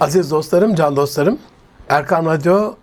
Aziz 0.00 0.30
dostlarım, 0.30 0.74
can 0.74 0.96
dostlarım, 0.96 1.38
Erkan 1.88 2.26
Radyo, 2.26 2.74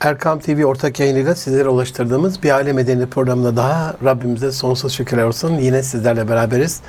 Erkam 0.00 0.40
TV 0.40 0.64
ortak 0.64 1.00
yayınıyla 1.00 1.34
sizlere 1.34 1.68
ulaştırdığımız 1.68 2.42
bir 2.42 2.50
aile 2.50 2.72
medeni 2.72 3.06
programında 3.06 3.56
daha 3.56 3.94
Rabbimize 4.04 4.52
sonsuz 4.52 4.92
şükürler 4.92 5.24
olsun. 5.24 5.54
Yine 5.58 5.82
sizlerle 5.82 6.28
beraberiz. 6.28 6.80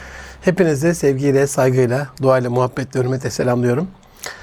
Hepinizi 0.42 0.96
sevgiyle, 0.96 1.47
saygıyla, 1.47 2.07
duayla, 2.21 2.49
muhabbetle, 2.49 2.99
hürmetle 2.99 3.29
selamlıyorum. 3.29 3.88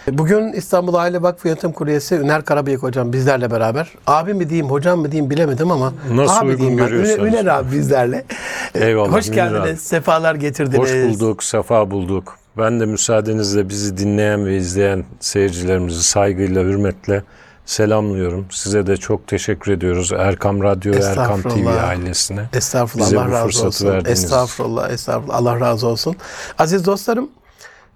Bugün 0.08 0.52
İstanbul 0.52 0.94
Aile 0.94 1.22
Vakfı 1.22 1.48
Yönetim 1.48 1.72
Kurulu 1.72 1.90
üyesi 1.90 2.14
Üner 2.14 2.44
Karabıyık 2.44 2.82
hocam 2.82 3.12
bizlerle 3.12 3.50
beraber. 3.50 3.92
Abi 4.06 4.34
mi 4.34 4.48
diyeyim, 4.50 4.70
hocam 4.70 4.98
mı 5.00 5.12
diyeyim 5.12 5.30
bilemedim 5.30 5.70
ama 5.70 5.92
Nasıl 6.14 6.36
abi 6.40 6.46
uygun 6.46 6.58
diyeyim 6.58 6.78
ben. 6.78 6.92
Üner, 6.92 7.18
Üner 7.18 7.46
abi 7.46 7.72
bizlerle. 7.76 8.24
Eyvallah, 8.74 9.12
Hoş 9.12 9.30
geldiniz, 9.30 9.80
sefalar 9.80 10.34
getirdiniz. 10.34 10.78
Hoş 10.78 10.92
bulduk, 10.92 11.44
sefa 11.44 11.90
bulduk. 11.90 12.38
Ben 12.56 12.80
de 12.80 12.86
müsaadenizle 12.86 13.68
bizi 13.68 13.98
dinleyen 13.98 14.46
ve 14.46 14.56
izleyen 14.56 15.04
seyircilerimizi 15.20 16.02
saygıyla, 16.02 16.62
hürmetle 16.62 17.22
selamlıyorum. 17.66 18.46
Size 18.50 18.86
de 18.86 18.96
çok 18.96 19.26
teşekkür 19.26 19.72
ediyoruz. 19.72 20.12
Erkam 20.12 20.62
Radyo 20.62 20.92
ve 20.92 21.04
Erkam 21.04 21.42
TV 21.42 21.66
ailesine. 21.88 22.40
Estağfurullah 22.52 23.06
Bize 23.06 23.18
Allah 23.18 23.28
bu 23.28 23.32
razı 23.32 23.66
olsun. 23.66 23.88
verdiğiniz 23.88 24.24
Estağfurullah, 24.24 24.90
estağfurullah. 24.90 25.36
Allah 25.36 25.60
razı 25.60 25.86
olsun. 25.86 26.16
Aziz 26.58 26.86
dostlarım, 26.86 27.28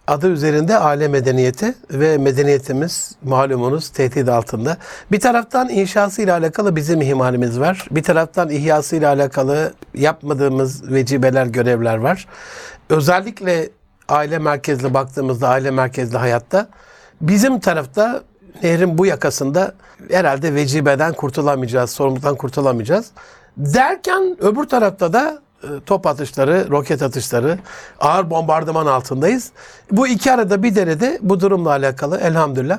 adı 0.07 0.29
üzerinde 0.29 0.79
aile 0.79 1.09
medeniyeti 1.09 1.75
ve 1.91 2.19
medeniyetimiz 2.19 3.13
malumunuz 3.25 3.89
tehdit 3.89 4.29
altında. 4.29 4.77
Bir 5.13 5.21
taraftan 5.21 5.69
inşası 5.69 6.23
ile 6.23 6.33
alakalı 6.33 6.77
bizim 6.77 7.01
ihmalimiz 7.01 7.61
var. 7.61 7.87
Bir 7.91 8.03
taraftan 8.03 8.51
ihyası 8.51 8.97
ile 8.97 9.07
alakalı 9.07 9.73
yapmadığımız 9.95 10.93
vecibeler, 10.93 11.47
görevler 11.47 11.97
var. 11.97 12.27
Özellikle 12.91 13.71
aile 14.13 14.39
merkezli 14.39 14.95
baktığımızda, 14.95 15.49
aile 15.49 15.71
merkezli 15.71 16.19
hayatta 16.19 16.69
bizim 17.21 17.61
tarafta 17.61 18.23
nehrin 18.63 18.99
bu 18.99 19.07
yakasında 19.07 19.75
herhalde 20.11 20.55
vecibeden 20.55 21.13
kurtulamayacağız, 21.13 21.91
sorumluluktan 21.91 22.37
kurtulamayacağız. 22.37 23.11
Derken 23.57 24.37
öbür 24.41 24.65
tarafta 24.65 25.13
da 25.13 25.39
top 25.87 26.07
atışları, 26.07 26.71
roket 26.71 27.03
atışları, 27.03 27.59
ağır 28.01 28.31
bombardıman 28.31 28.87
altındayız. 28.87 29.53
Bu 29.91 30.09
iki 30.09 30.33
arada 30.33 30.63
bir 30.63 30.75
derede 30.75 31.19
bu 31.23 31.41
durumla 31.41 31.71
alakalı 31.71 32.19
elhamdülillah 32.19 32.79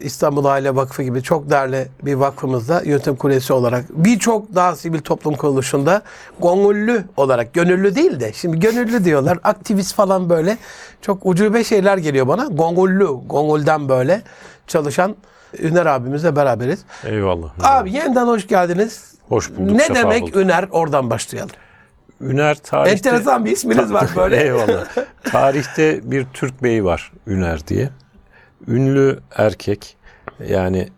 İstanbul 0.00 0.44
Aile 0.44 0.76
Vakfı 0.76 1.02
gibi 1.02 1.22
çok 1.22 1.50
değerli 1.50 1.88
bir 2.02 2.14
vakfımızda 2.14 2.82
yönetim 2.84 3.16
kurulesi 3.16 3.52
olarak 3.52 3.84
birçok 3.90 4.54
daha 4.54 4.76
sivil 4.76 5.00
toplum 5.00 5.34
kuruluşunda 5.34 6.02
gönüllü 6.42 7.04
olarak, 7.16 7.54
gönüllü 7.54 7.94
değil 7.94 8.20
de 8.20 8.32
şimdi 8.32 8.60
gönüllü 8.60 9.04
diyorlar, 9.04 9.38
aktivist 9.44 9.94
falan 9.94 10.30
böyle 10.30 10.58
çok 11.02 11.26
ucube 11.26 11.64
şeyler 11.64 11.98
geliyor 11.98 12.28
bana. 12.28 12.44
Gönüllü, 12.44 13.08
gönülden 13.30 13.88
böyle 13.88 14.22
çalışan 14.66 15.16
Üner 15.58 15.86
abimizle 15.86 16.36
beraberiz. 16.36 16.80
Eyvallah. 17.04 17.48
Abi 17.62 17.92
yeniden 17.92 18.26
hoş 18.26 18.46
geldiniz. 18.46 19.14
Hoş 19.28 19.50
bulduk, 19.50 19.76
Ne 19.76 19.94
demek 19.94 20.22
bulduk. 20.22 20.36
Üner? 20.36 20.68
Oradan 20.70 21.10
başlayalım. 21.10 21.50
Üner 22.24 22.54
tarihte... 22.54 23.08
Enteresan 23.08 23.44
bir 23.44 23.50
isminiz 23.50 23.92
var 23.92 24.08
böyle. 24.16 24.42
Eyvallah. 24.42 24.86
Tarihte 25.24 26.10
bir 26.10 26.26
Türk 26.32 26.62
beyi 26.62 26.84
var 26.84 27.12
Üner 27.26 27.66
diye. 27.66 27.90
Ünlü 28.68 29.18
erkek 29.36 29.96
yani 30.48 30.88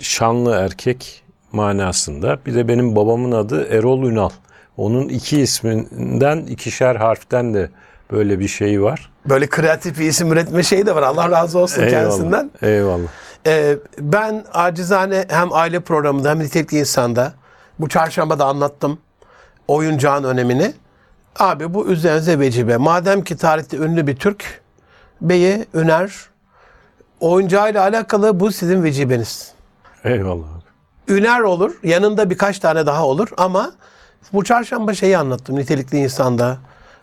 şanlı 0.00 0.54
erkek 0.54 1.24
manasında. 1.52 2.38
Bir 2.46 2.54
de 2.54 2.68
benim 2.68 2.96
babamın 2.96 3.32
adı 3.32 3.68
Erol 3.68 4.02
Ünal. 4.02 4.30
Onun 4.76 5.08
iki 5.08 5.40
isminden 5.40 6.38
ikişer 6.38 6.96
harften 6.96 7.54
de 7.54 7.70
böyle 8.12 8.38
bir 8.38 8.48
şey 8.48 8.82
var. 8.82 9.10
Böyle 9.28 9.46
kreatif 9.48 9.98
bir 9.98 10.04
isim 10.04 10.32
üretme 10.32 10.62
şeyi 10.62 10.86
de 10.86 10.94
var. 10.94 11.02
Allah 11.02 11.30
razı 11.30 11.58
olsun 11.58 11.88
kendisinden. 11.88 12.50
Eyvallah. 12.62 13.08
Ee, 13.46 13.76
ben 13.98 14.44
acizane 14.52 15.24
hem 15.28 15.52
aile 15.52 15.80
programında 15.80 16.30
hem 16.30 16.38
nitelikli 16.38 16.78
insanda 16.78 17.32
bu 17.78 17.88
çarşamba 17.88 18.38
da 18.38 18.44
anlattım 18.44 18.98
oyuncağın 19.68 20.24
önemini. 20.24 20.74
Abi 21.38 21.74
bu 21.74 21.86
üzerinize 21.86 22.38
vecibe. 22.40 22.76
Madem 22.76 23.24
ki 23.24 23.36
tarihte 23.36 23.76
ünlü 23.76 24.06
bir 24.06 24.16
Türk 24.16 24.60
beyi 25.20 25.66
Üner 25.74 26.12
oyuncağıyla 27.20 27.82
alakalı 27.82 28.40
bu 28.40 28.52
sizin 28.52 28.82
vecibeniz. 28.84 29.52
Eyvallah. 30.04 30.46
Üner 31.08 31.40
olur. 31.40 31.74
Yanında 31.82 32.30
birkaç 32.30 32.58
tane 32.58 32.86
daha 32.86 33.06
olur 33.06 33.28
ama 33.36 33.72
bu 34.32 34.44
çarşamba 34.44 34.94
şeyi 34.94 35.18
anlattım 35.18 35.56
nitelikli 35.56 35.98
insanda. 35.98 36.58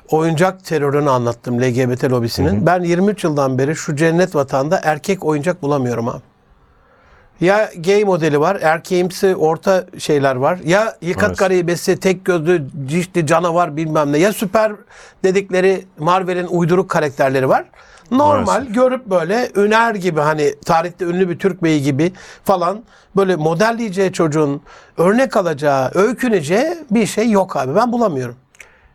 Oyuncak 0.09 0.65
terörünü 0.65 1.09
anlattım 1.09 1.61
LGBT 1.61 2.03
lobisinin. 2.03 2.65
Ben 2.65 2.83
23 2.83 3.23
yıldan 3.23 3.57
beri 3.57 3.75
şu 3.75 3.95
cennet 3.95 4.35
vatanda 4.35 4.79
erkek 4.83 5.25
oyuncak 5.25 5.61
bulamıyorum 5.61 6.09
abi. 6.09 6.21
Ya 7.41 7.71
gay 7.77 8.03
modeli 8.03 8.39
var, 8.39 8.57
erkeğimsi 8.61 9.35
orta 9.35 9.85
şeyler 9.97 10.35
var. 10.35 10.59
Ya 10.65 10.95
yıkat 11.01 11.21
Maalesef. 11.21 11.39
garibesi, 11.39 11.99
tek 11.99 12.25
gözlü, 12.25 12.67
cişli 12.85 13.27
canavar 13.27 13.77
bilmem 13.77 14.11
ne. 14.11 14.17
Ya 14.17 14.33
süper 14.33 14.71
dedikleri 15.23 15.85
Marvel'in 15.99 16.47
uyduruk 16.47 16.89
karakterleri 16.89 17.49
var. 17.49 17.65
Normal 18.11 18.43
Maalesef. 18.45 18.75
görüp 18.75 19.05
böyle 19.05 19.49
Üner 19.55 19.95
gibi 19.95 20.19
hani 20.19 20.55
tarihte 20.65 21.05
ünlü 21.05 21.29
bir 21.29 21.39
Türk 21.39 21.63
beyi 21.63 21.81
gibi 21.81 22.11
falan 22.43 22.83
böyle 23.15 23.35
modelleyeceği 23.35 24.13
çocuğun 24.13 24.61
örnek 24.97 25.37
alacağı, 25.37 25.91
öyküneceği 25.93 26.75
bir 26.91 27.05
şey 27.05 27.29
yok 27.31 27.57
abi. 27.57 27.75
Ben 27.75 27.91
bulamıyorum. 27.91 28.35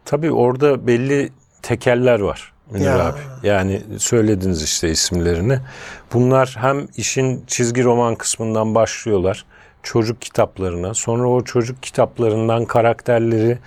Tabii 0.05 0.33
orada 0.33 0.87
belli 0.87 1.33
tekeller 1.63 2.21
var 2.21 2.53
Münir 2.71 2.85
Ya. 2.87 3.07
abi. 3.07 3.19
Yani 3.43 3.83
söylediniz 3.99 4.63
işte 4.63 4.91
isimlerini. 4.91 5.59
Bunlar 6.13 6.57
hem 6.61 6.89
işin 6.97 7.45
çizgi 7.47 7.85
roman 7.85 8.15
kısmından 8.15 8.75
başlıyorlar. 8.75 9.45
Çocuk 9.83 10.23
kitaplarına. 10.23 10.95
Sonra 10.95 11.29
o 11.29 11.45
çocuk 11.45 11.83
kitaplarından 11.83 12.65
karakterleri 12.65 13.59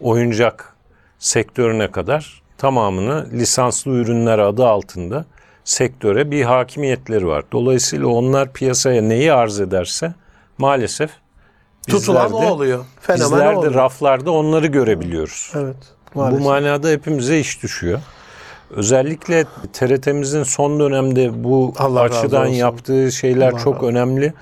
oyuncak 0.00 0.74
sektörüne 1.18 1.90
kadar 1.90 2.42
tamamını 2.58 3.26
lisanslı 3.32 3.90
ürünler 3.90 4.38
adı 4.38 4.66
altında 4.66 5.24
sektöre 5.64 6.30
bir 6.30 6.42
hakimiyetleri 6.42 7.26
var. 7.26 7.44
Dolayısıyla 7.52 8.06
onlar 8.06 8.52
piyasaya 8.52 9.02
neyi 9.02 9.32
arz 9.32 9.60
ederse 9.60 10.14
maalesef 10.58 11.10
Tutulan 11.88 12.32
o 12.32 12.46
oluyor. 12.46 12.84
Fenomen 13.00 13.30
Bizler 13.32 13.52
de 13.54 13.58
oluyor. 13.58 13.74
raflarda 13.74 14.30
onları 14.30 14.66
görebiliyoruz. 14.66 15.52
Evet. 15.54 15.76
Bu 16.14 16.18
maalesef. 16.18 16.44
manada 16.46 16.88
hepimize 16.88 17.38
iş 17.38 17.62
düşüyor. 17.62 18.00
Özellikle 18.70 19.44
TRT'mizin 19.72 20.42
son 20.42 20.80
dönemde 20.80 21.44
bu 21.44 21.74
Allah 21.78 22.00
açıdan 22.00 22.46
yaptığı 22.46 23.12
şeyler 23.12 23.52
Allah 23.52 23.58
çok 23.58 23.76
razı 23.76 23.86
önemli. 23.86 24.32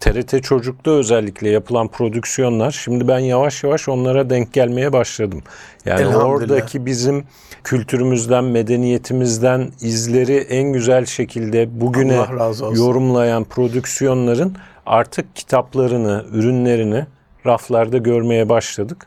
TRT 0.00 0.42
Çocuk'ta 0.42 0.90
özellikle 0.90 1.50
yapılan 1.50 1.88
prodüksiyonlar 1.88 2.70
şimdi 2.70 3.08
ben 3.08 3.18
yavaş 3.18 3.64
yavaş 3.64 3.88
onlara 3.88 4.30
denk 4.30 4.52
gelmeye 4.52 4.92
başladım. 4.92 5.42
Yani 5.86 6.16
oradaki 6.16 6.86
bizim 6.86 7.24
kültürümüzden, 7.64 8.44
medeniyetimizden 8.44 9.72
izleri 9.80 10.36
en 10.36 10.72
güzel 10.72 11.06
şekilde 11.06 11.80
bugüne 11.80 12.26
yorumlayan 12.74 13.44
prodüksiyonların 13.44 14.56
artık 14.86 15.36
kitaplarını, 15.36 16.24
ürünlerini 16.32 17.06
raflarda 17.46 17.98
görmeye 17.98 18.48
başladık. 18.48 19.06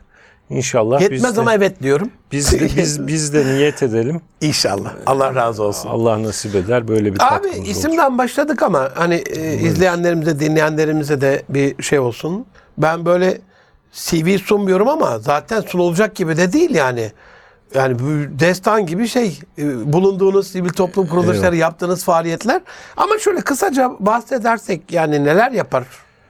İnşallah 0.50 1.00
biz 1.00 1.10
Yetmez 1.12 1.36
de, 1.36 1.40
ama 1.40 1.54
evet 1.54 1.82
diyorum. 1.82 2.10
biz 2.32 2.52
de, 2.52 2.60
biz, 2.76 3.06
biz 3.06 3.34
de 3.34 3.44
niyet 3.46 3.82
edelim. 3.82 4.20
İnşallah. 4.40 4.92
Allah 5.06 5.34
razı 5.34 5.62
olsun. 5.62 5.88
Allah 5.88 6.22
nasip 6.22 6.54
eder 6.54 6.88
böyle 6.88 7.04
bir 7.14 7.18
Abi 7.20 7.28
katkımız 7.30 7.58
olur. 7.58 7.66
isimden 7.66 8.18
başladık 8.18 8.62
ama 8.62 8.90
hani 8.94 9.14
e, 9.14 9.54
izleyenlerimize, 9.54 10.40
dinleyenlerimize 10.40 11.20
de 11.20 11.42
bir 11.48 11.82
şey 11.82 11.98
olsun. 11.98 12.46
Ben 12.78 13.06
böyle 13.06 13.38
CV 13.92 14.38
sunmuyorum 14.38 14.88
ama 14.88 15.18
zaten 15.18 15.60
sunulacak 15.60 16.14
gibi 16.14 16.36
de 16.36 16.52
değil 16.52 16.74
yani. 16.74 17.12
Yani 17.74 17.98
bu 17.98 18.38
destan 18.38 18.86
gibi 18.86 19.08
şey. 19.08 19.40
E, 19.58 19.92
Bulunduğunuz 19.92 20.48
sivil 20.48 20.68
toplum 20.68 21.06
kuruluşları, 21.06 21.36
Eyvallah. 21.44 21.58
yaptığınız 21.58 22.04
faaliyetler. 22.04 22.60
Ama 22.96 23.18
şöyle 23.18 23.40
kısaca 23.40 23.90
bahsedersek 24.00 24.92
yani 24.92 25.24
neler 25.24 25.50
yapar 25.50 25.84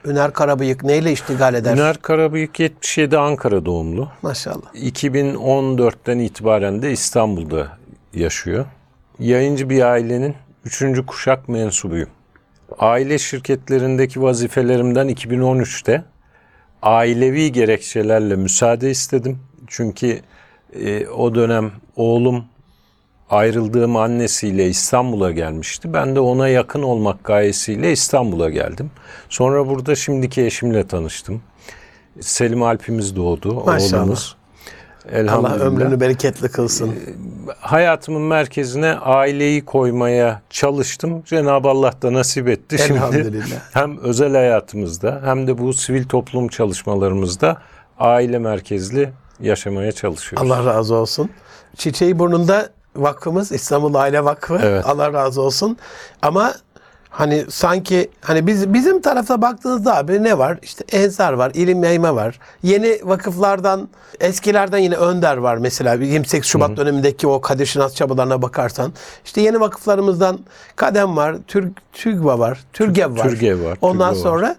Üner 0.07 0.33
Karabıyık? 0.33 0.83
Neyle 0.83 1.11
iştigal 1.11 1.53
eder? 1.53 1.73
Üner 1.73 1.97
Karabıyık 1.97 2.59
77 2.59 3.17
Ankara 3.17 3.65
doğumlu. 3.65 4.09
Maşallah. 4.21 4.73
2014'ten 4.73 6.19
itibaren 6.19 6.81
de 6.81 6.91
İstanbul'da 6.91 7.77
yaşıyor. 8.13 8.65
Yayıncı 9.19 9.69
bir 9.69 9.81
ailenin 9.81 10.35
3. 10.65 11.05
kuşak 11.07 11.49
mensubuyum. 11.49 12.09
Aile 12.79 13.17
şirketlerindeki 13.17 14.21
vazifelerimden 14.21 15.09
2013'te 15.09 16.03
ailevi 16.81 17.51
gerekçelerle 17.51 18.35
müsaade 18.35 18.91
istedim. 18.91 19.39
Çünkü 19.67 20.19
e, 20.73 21.07
o 21.07 21.35
dönem 21.35 21.71
oğlum 21.95 22.45
ayrıldığım 23.29 23.95
annesiyle 23.95 24.67
İstanbul'a 24.67 25.31
gelmişti. 25.31 25.93
Ben 25.93 26.15
de 26.15 26.19
ona 26.19 26.47
yakın 26.47 26.83
olmak 26.83 27.23
gayesiyle 27.23 27.91
İstanbul'a 27.91 28.49
geldim. 28.49 28.91
Sonra 29.29 29.67
burada 29.67 29.95
şimdiki 29.95 30.45
eşimle 30.45 30.87
tanıştım. 30.87 31.41
Selim 32.21 32.63
Alp'imiz 32.63 33.15
doğdu, 33.15 33.53
Maşallah. 33.65 34.01
oğlumuz. 34.01 34.35
Allah 35.11 35.17
Elhamdülillah. 35.19 35.65
ömrünü 35.65 35.99
bereketli 35.99 36.49
kılsın. 36.49 36.95
Hayatımın 37.59 38.21
merkezine 38.21 38.93
aileyi 38.93 39.65
koymaya 39.65 40.41
çalıştım. 40.49 41.23
Cenab-ı 41.25 41.69
Allah 41.69 41.93
da 42.01 42.13
nasip 42.13 42.47
etti. 42.47 42.77
Şimdi 42.77 42.93
Elhamdülillah. 42.99 43.45
hem 43.73 43.97
özel 43.97 44.31
hayatımızda 44.31 45.21
hem 45.23 45.47
de 45.47 45.57
bu 45.57 45.73
sivil 45.73 46.03
toplum 46.03 46.47
çalışmalarımızda 46.47 47.57
aile 47.99 48.39
merkezli 48.39 49.09
yaşamaya 49.39 49.91
çalışıyoruz. 49.91 50.51
Allah 50.51 50.65
razı 50.65 50.95
olsun. 50.95 51.29
Çiçeği 51.77 52.19
burnunda 52.19 52.69
vakfımız 52.97 53.51
İstanbul 53.51 53.93
Aile 53.93 54.23
Vakfı. 54.25 54.59
Evet. 54.63 54.85
Allah 54.85 55.13
razı 55.13 55.41
olsun. 55.41 55.77
Ama 56.21 56.53
hani 57.09 57.45
sanki 57.49 58.09
hani 58.21 58.47
biz 58.47 58.73
bizim 58.73 59.01
tarafta 59.01 59.41
baktığınızda 59.41 59.97
abi 59.97 60.23
ne 60.23 60.37
var? 60.37 60.57
İşte 60.61 60.83
Ensar 60.91 61.33
var, 61.33 61.51
ilim 61.53 61.83
yayma 61.83 62.15
var. 62.15 62.39
Yeni 62.63 62.99
vakıflardan, 63.03 63.89
eskilerden 64.19 64.77
yine 64.77 64.95
Önder 64.95 65.37
var 65.37 65.57
mesela. 65.57 65.93
28 65.93 66.49
Şubat 66.49 66.77
dönemindeki 66.77 67.27
o 67.27 67.41
Kadir 67.41 67.65
Şinas 67.65 67.95
çabalarına 67.95 68.41
bakarsan. 68.41 68.93
İşte 69.25 69.41
yeni 69.41 69.59
vakıflarımızdan 69.59 70.39
Kadem 70.75 71.17
var, 71.17 71.35
Türk 71.47 71.93
TÜGVA 71.93 72.39
var, 72.39 72.59
Türgev 72.73 73.17
var. 73.17 73.23
Türgev 73.29 73.63
var, 73.65 73.77
Ondan 73.81 74.09
var. 74.09 74.15
sonra 74.15 74.55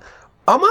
ama 0.47 0.69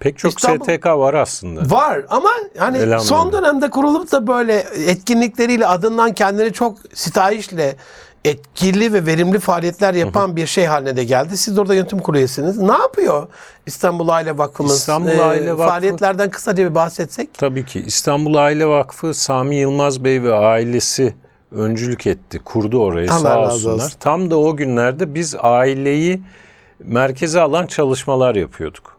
Pek 0.00 0.18
çok 0.18 0.32
İstanbul- 0.32 0.64
STK 0.64 0.86
var 0.86 1.14
aslında. 1.14 1.60
Var 1.76 2.04
ama 2.10 2.28
hani 2.58 2.76
Elhamdülillah. 2.78 2.98
son 3.00 3.32
dönemde 3.32 3.70
kurulup 3.70 4.12
da 4.12 4.26
böyle 4.26 4.54
etkinlikleriyle 4.86 5.66
adından 5.66 6.12
kendini 6.12 6.52
çok 6.52 6.78
sitayişle 6.94 7.76
etkili 8.24 8.92
ve 8.92 9.06
verimli 9.06 9.38
faaliyetler 9.38 9.94
yapan 9.94 10.36
bir 10.36 10.46
şey 10.46 10.64
haline 10.64 10.96
de 10.96 11.04
geldi. 11.04 11.36
Siz 11.36 11.56
de 11.56 11.60
orada 11.60 11.74
yönetim 11.74 11.98
kurulu 11.98 12.18
üyesiniz. 12.18 12.58
Ne 12.58 12.72
yapıyor 12.72 13.26
İstanbul 13.66 14.08
Aile 14.08 14.38
Vakfımız? 14.38 14.74
İstanbul 14.76 15.08
Ee, 15.08 15.22
Aile 15.22 15.50
Vakfı- 15.52 15.68
Faaliyetlerden 15.68 16.30
kısaca 16.30 16.70
bir 16.70 16.74
bahsetsek. 16.74 17.34
Tabii 17.34 17.64
ki 17.66 17.80
İstanbul 17.86 18.34
Aile 18.34 18.66
Vakfı 18.66 19.14
Sami 19.14 19.56
Yılmaz 19.56 20.04
Bey 20.04 20.22
ve 20.22 20.34
ailesi 20.34 21.14
öncülük 21.52 22.06
etti. 22.06 22.38
Kurdu 22.44 22.82
orayı 22.82 23.10
Allah 23.12 23.18
sağ 23.18 23.42
razı 23.42 23.52
olsunlar. 23.54 23.74
olsun. 23.74 23.92
Tam 24.00 24.30
da 24.30 24.38
o 24.38 24.56
günlerde 24.56 25.14
biz 25.14 25.34
aileyi 25.38 26.22
merkeze 26.84 27.40
alan 27.40 27.66
çalışmalar 27.66 28.34
yapıyorduk. 28.34 28.97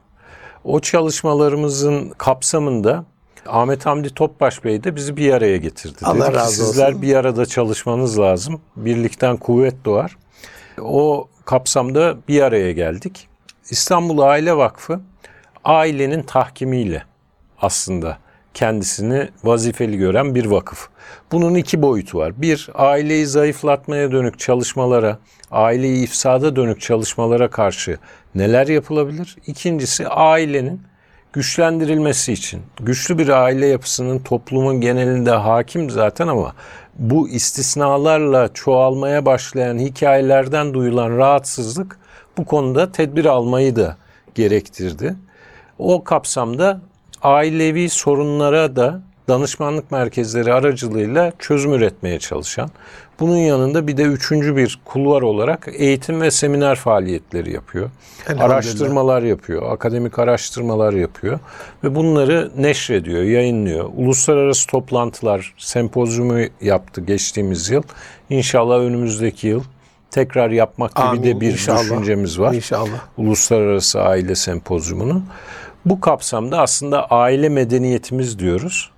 O 0.63 0.79
çalışmalarımızın 0.79 2.09
kapsamında 2.09 3.05
Ahmet 3.47 3.85
Hamdi 3.85 4.13
Topbaş 4.13 4.63
Bey 4.63 4.83
de 4.83 4.95
bizi 4.95 5.17
bir 5.17 5.33
araya 5.33 5.57
getirdi. 5.57 5.97
Allah 6.03 6.21
Dedi 6.25 6.31
ki, 6.31 6.35
razı 6.35 6.65
Sizler 6.65 6.89
olsun. 6.89 7.01
bir 7.01 7.15
arada 7.15 7.45
çalışmanız 7.45 8.19
lazım. 8.19 8.61
Birlikten 8.75 9.37
kuvvet 9.37 9.75
doğar. 9.85 10.17
O 10.81 11.27
kapsamda 11.45 12.17
bir 12.27 12.41
araya 12.41 12.71
geldik. 12.71 13.27
İstanbul 13.69 14.19
Aile 14.19 14.57
Vakfı 14.57 14.99
ailenin 15.63 16.23
tahkimiyle 16.23 17.03
aslında 17.61 18.17
kendisini 18.59 19.29
vazifeli 19.43 19.97
gören 19.97 20.35
bir 20.35 20.45
vakıf. 20.45 20.87
Bunun 21.31 21.55
iki 21.55 21.81
boyutu 21.81 22.17
var. 22.17 22.41
Bir, 22.41 22.69
aileyi 22.73 23.25
zayıflatmaya 23.25 24.11
dönük 24.11 24.39
çalışmalara, 24.39 25.17
aileyi 25.51 26.03
ifsada 26.03 26.55
dönük 26.55 26.81
çalışmalara 26.81 27.49
karşı 27.49 27.97
neler 28.35 28.67
yapılabilir? 28.67 29.35
İkincisi, 29.47 30.07
ailenin 30.07 30.81
güçlendirilmesi 31.33 32.33
için. 32.33 32.61
Güçlü 32.79 33.17
bir 33.17 33.29
aile 33.29 33.67
yapısının 33.67 34.19
toplumun 34.19 34.81
genelinde 34.81 35.31
hakim 35.31 35.89
zaten 35.89 36.27
ama 36.27 36.53
bu 36.95 37.29
istisnalarla 37.29 38.53
çoğalmaya 38.53 39.25
başlayan 39.25 39.77
hikayelerden 39.77 40.73
duyulan 40.73 41.17
rahatsızlık 41.17 41.99
bu 42.37 42.45
konuda 42.45 42.91
tedbir 42.91 43.25
almayı 43.25 43.75
da 43.75 43.97
gerektirdi. 44.35 45.15
O 45.77 46.03
kapsamda 46.03 46.81
ailevi 47.21 47.89
sorunlara 47.89 48.75
da 48.75 49.01
danışmanlık 49.27 49.91
merkezleri 49.91 50.53
aracılığıyla 50.53 51.31
çözüm 51.39 51.73
üretmeye 51.73 52.19
çalışan, 52.19 52.69
bunun 53.19 53.37
yanında 53.37 53.87
bir 53.87 53.97
de 53.97 54.03
üçüncü 54.03 54.55
bir 54.55 54.79
kulvar 54.85 55.21
olarak 55.21 55.67
eğitim 55.73 56.21
ve 56.21 56.31
seminer 56.31 56.75
faaliyetleri 56.75 57.53
yapıyor. 57.53 57.89
Araştırmalar 58.39 59.21
yapıyor, 59.21 59.71
akademik 59.71 60.19
araştırmalar 60.19 60.93
yapıyor 60.93 61.39
ve 61.83 61.95
bunları 61.95 62.51
neşrediyor, 62.57 63.23
yayınlıyor. 63.23 63.89
Uluslararası 63.97 64.67
toplantılar, 64.67 65.53
sempozyumu 65.57 66.39
yaptı 66.61 67.01
geçtiğimiz 67.01 67.69
yıl. 67.69 67.83
İnşallah 68.29 68.79
önümüzdeki 68.79 69.47
yıl 69.47 69.63
tekrar 70.11 70.49
yapmak 70.49 70.95
gibi 70.95 71.05
Amin, 71.05 71.23
de 71.23 71.41
bir 71.41 71.51
inşallah. 71.51 71.81
düşüncemiz 71.81 72.39
var. 72.39 72.53
İnşallah. 72.53 72.99
Uluslararası 73.17 74.01
Aile 74.01 74.35
Sempozyumunu. 74.35 75.23
Bu 75.85 75.99
kapsamda 76.01 76.59
aslında 76.61 77.05
aile 77.05 77.49
medeniyetimiz 77.49 78.39
diyoruz. 78.39 78.91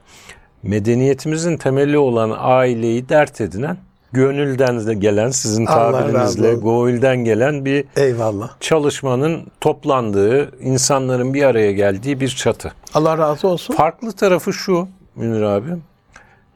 Medeniyetimizin 0.63 1.57
temeli 1.57 1.97
olan 1.97 2.35
aileyi 2.39 3.09
dert 3.09 3.41
edinen, 3.41 3.77
gönülden 4.11 4.87
de 4.87 4.93
gelen, 4.93 5.29
sizin 5.29 5.65
tabirinizle 5.65 6.53
goilden 6.53 7.17
gelen 7.17 7.65
bir 7.65 7.85
Eyvallah. 7.95 8.49
çalışmanın 8.59 9.47
toplandığı, 9.61 10.59
insanların 10.59 11.33
bir 11.33 11.43
araya 11.43 11.71
geldiği 11.71 12.19
bir 12.19 12.29
çatı. 12.29 12.73
Allah 12.93 13.17
razı 13.17 13.47
olsun. 13.47 13.73
Farklı 13.73 14.11
tarafı 14.11 14.53
şu 14.53 14.87
Münir 15.15 15.41
abi. 15.41 15.69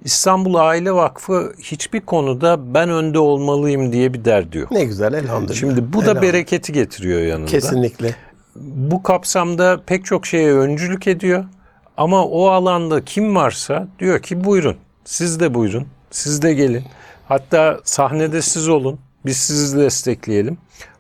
İstanbul 0.04 0.54
Aile 0.56 0.92
Vakfı 0.92 1.54
hiçbir 1.62 2.02
konuda 2.02 2.74
ben 2.74 2.90
önde 2.90 3.20
olmalıyım 3.20 3.92
diye 3.94 4.14
bir 4.14 4.26
derdi 4.26 4.58
yok. 4.58 4.72
Ne 4.72 4.86
güzel 4.86 5.14
elhamdülillah. 5.14 5.56
Şimdi 5.60 5.94
bu 5.94 5.98
da 5.98 6.02
Elhamdülillah. 6.04 6.22
bereketi 6.34 6.74
getiriyor 6.74 7.22
yanında. 7.22 7.48
Kesinlikle. 7.52 8.16
Bu 8.56 9.04
kapsamda 9.04 9.82
pek 9.86 10.06
çok 10.06 10.26
şeye 10.26 10.54
öncülük 10.54 11.08
ediyor. 11.08 11.46
Ama 11.98 12.26
o 12.26 12.48
alanda 12.48 13.06
kim 13.06 13.36
varsa 13.36 13.88
diyor 14.00 14.22
ki 14.22 14.44
buyurun. 14.44 14.76
Siz 15.06 15.40
de 15.40 15.54
buyurun. 15.54 15.88
Siz 16.12 16.42
de 16.42 16.54
gelin. 16.54 16.84
Hatta 17.28 17.80
sahnede 17.84 18.42
siz 18.42 18.70
olun. 18.70 19.00
Biz 19.26 19.38
sizi 19.38 19.78
destekleyelim. 19.78 20.58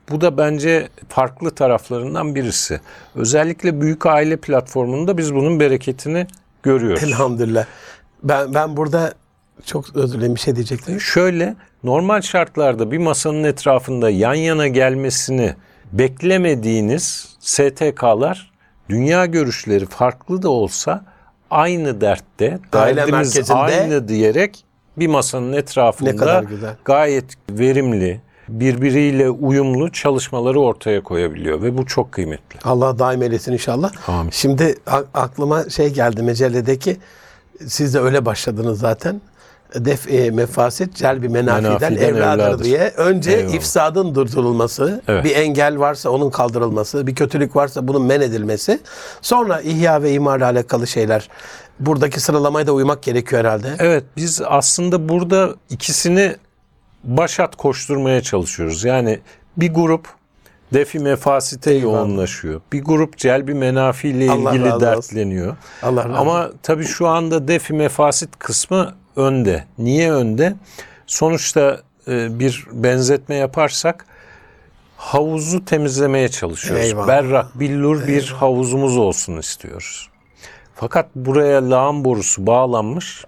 Bu 0.09 0.21
da 0.21 0.37
bence 0.37 0.89
farklı 1.09 1.55
taraflarından 1.55 2.35
birisi. 2.35 2.79
Özellikle 3.15 3.81
büyük 3.81 4.05
aile 4.05 4.37
platformunda 4.37 5.17
biz 5.17 5.35
bunun 5.35 5.59
bereketini 5.59 6.27
görüyoruz. 6.63 7.03
Elhamdülillah. 7.03 7.65
Ben 8.23 8.53
ben 8.53 8.77
burada 8.77 9.13
çok 9.65 9.95
özür 9.95 10.17
dilerim 10.17 10.35
bir 10.35 10.39
şey 10.39 10.55
diyecektim. 10.55 11.01
Şöyle 11.01 11.55
normal 11.83 12.21
şartlarda 12.21 12.91
bir 12.91 12.97
masanın 12.97 13.43
etrafında 13.43 14.09
yan 14.09 14.33
yana 14.33 14.67
gelmesini 14.67 15.55
beklemediğiniz 15.93 17.35
STK'lar 17.39 18.51
dünya 18.89 19.25
görüşleri 19.25 19.85
farklı 19.85 20.41
da 20.41 20.49
olsa 20.49 21.05
aynı 21.51 22.01
dertte 22.01 22.59
Aile 22.73 22.95
derdimiz 22.97 23.35
merkezinde- 23.35 23.53
aynı 23.57 24.07
diyerek 24.07 24.65
bir 24.97 25.07
masanın 25.07 25.51
Ne 25.51 25.55
etrafında 25.57 26.15
kadar 26.15 26.43
güzel. 26.43 26.75
gayet 26.85 27.25
verimli, 27.49 28.21
birbiriyle 28.49 29.29
uyumlu 29.29 29.91
çalışmaları 29.91 30.59
ortaya 30.59 31.03
koyabiliyor 31.03 31.61
ve 31.61 31.77
bu 31.77 31.85
çok 31.85 32.11
kıymetli. 32.11 32.59
Allah 32.63 32.99
daim 32.99 33.21
eylesin 33.21 33.53
inşallah. 33.53 33.91
Amin. 34.09 34.29
Şimdi 34.29 34.75
a- 34.87 35.03
aklıma 35.13 35.69
şey 35.69 35.89
geldi 35.93 36.23
mecelledeki 36.23 36.97
siz 37.67 37.93
de 37.93 37.99
öyle 37.99 38.25
başladınız 38.25 38.79
zaten. 38.79 39.21
Def 39.75 40.11
e, 40.13 40.31
mefasit 40.31 40.95
celbi 40.95 41.29
menafiden, 41.29 41.63
Menafiden 41.71 41.95
evladır, 42.07 42.43
evladır. 42.43 42.63
diye 42.63 42.79
önce 42.97 43.31
Eyvallah. 43.31 43.53
ifsadın 43.53 44.15
durdurulması, 44.15 45.01
Evet. 45.07 45.23
bir 45.23 45.35
engel 45.35 45.79
varsa 45.79 46.09
onun 46.09 46.29
kaldırılması, 46.29 47.07
bir 47.07 47.15
kötülük 47.15 47.55
varsa 47.55 47.87
bunun 47.87 48.01
men 48.01 48.21
edilmesi, 48.21 48.79
sonra 49.21 49.61
ihya 49.61 50.03
ve 50.03 50.11
imarla 50.11 50.45
alakalı 50.45 50.87
şeyler. 50.87 51.29
Buradaki 51.79 52.19
sıralamaya 52.19 52.67
da 52.67 52.71
uymak 52.73 53.03
gerekiyor 53.03 53.41
herhalde. 53.45 53.67
Evet 53.79 54.03
biz 54.17 54.41
aslında 54.45 55.09
burada 55.09 55.55
ikisini 55.69 56.35
başat 57.03 57.55
koşturmaya 57.55 58.21
çalışıyoruz. 58.21 58.83
Yani 58.83 59.19
bir 59.57 59.73
grup 59.73 60.07
defi 60.73 60.99
mefasite 60.99 61.71
Eyvallah. 61.73 61.93
yoğunlaşıyor. 61.93 62.61
Bir 62.73 62.83
grup 62.83 63.17
celbi 63.17 63.53
menafi 63.53 64.09
ile 64.09 64.31
Allah 64.31 64.51
ilgili 64.53 64.67
olsun. 64.73 64.81
dertleniyor. 64.81 65.55
Allah 65.83 66.09
razı 66.09 66.17
Ama 66.17 66.49
tabii 66.63 66.85
şu 66.85 67.07
anda 67.07 67.47
defi 67.47 67.73
mefasit 67.73 68.29
kısmı 68.39 68.93
önde. 69.15 69.63
Niye 69.77 70.11
önde? 70.11 70.55
Sonuçta 71.07 71.81
e, 72.07 72.39
bir 72.39 72.65
benzetme 72.71 73.35
yaparsak 73.35 74.05
havuzu 74.97 75.65
temizlemeye 75.65 76.29
çalışıyoruz. 76.29 76.85
Eyvallah. 76.85 77.07
Berrak, 77.07 77.59
billur 77.59 78.07
bir 78.07 78.27
havuzumuz 78.27 78.97
olsun 78.97 79.37
istiyoruz. 79.37 80.09
Fakat 80.75 81.09
buraya 81.15 81.69
lağım 81.69 82.05
borusu 82.05 82.47
bağlanmış 82.47 83.25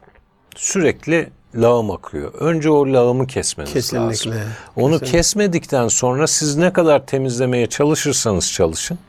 sürekli 0.55 1.29
lağım 1.55 1.91
akıyor. 1.91 2.33
Önce 2.33 2.69
o 2.69 2.93
lağımı 2.93 3.27
kesmeniz 3.27 3.73
Kesinlikle. 3.73 4.07
lazım. 4.07 4.33
Onu 4.75 4.99
kesmedikten 4.99 5.87
sonra 5.87 6.27
siz 6.27 6.55
ne 6.55 6.73
kadar 6.73 7.05
temizlemeye 7.05 7.67
çalışırsanız 7.67 8.51
çalışın 8.51 8.99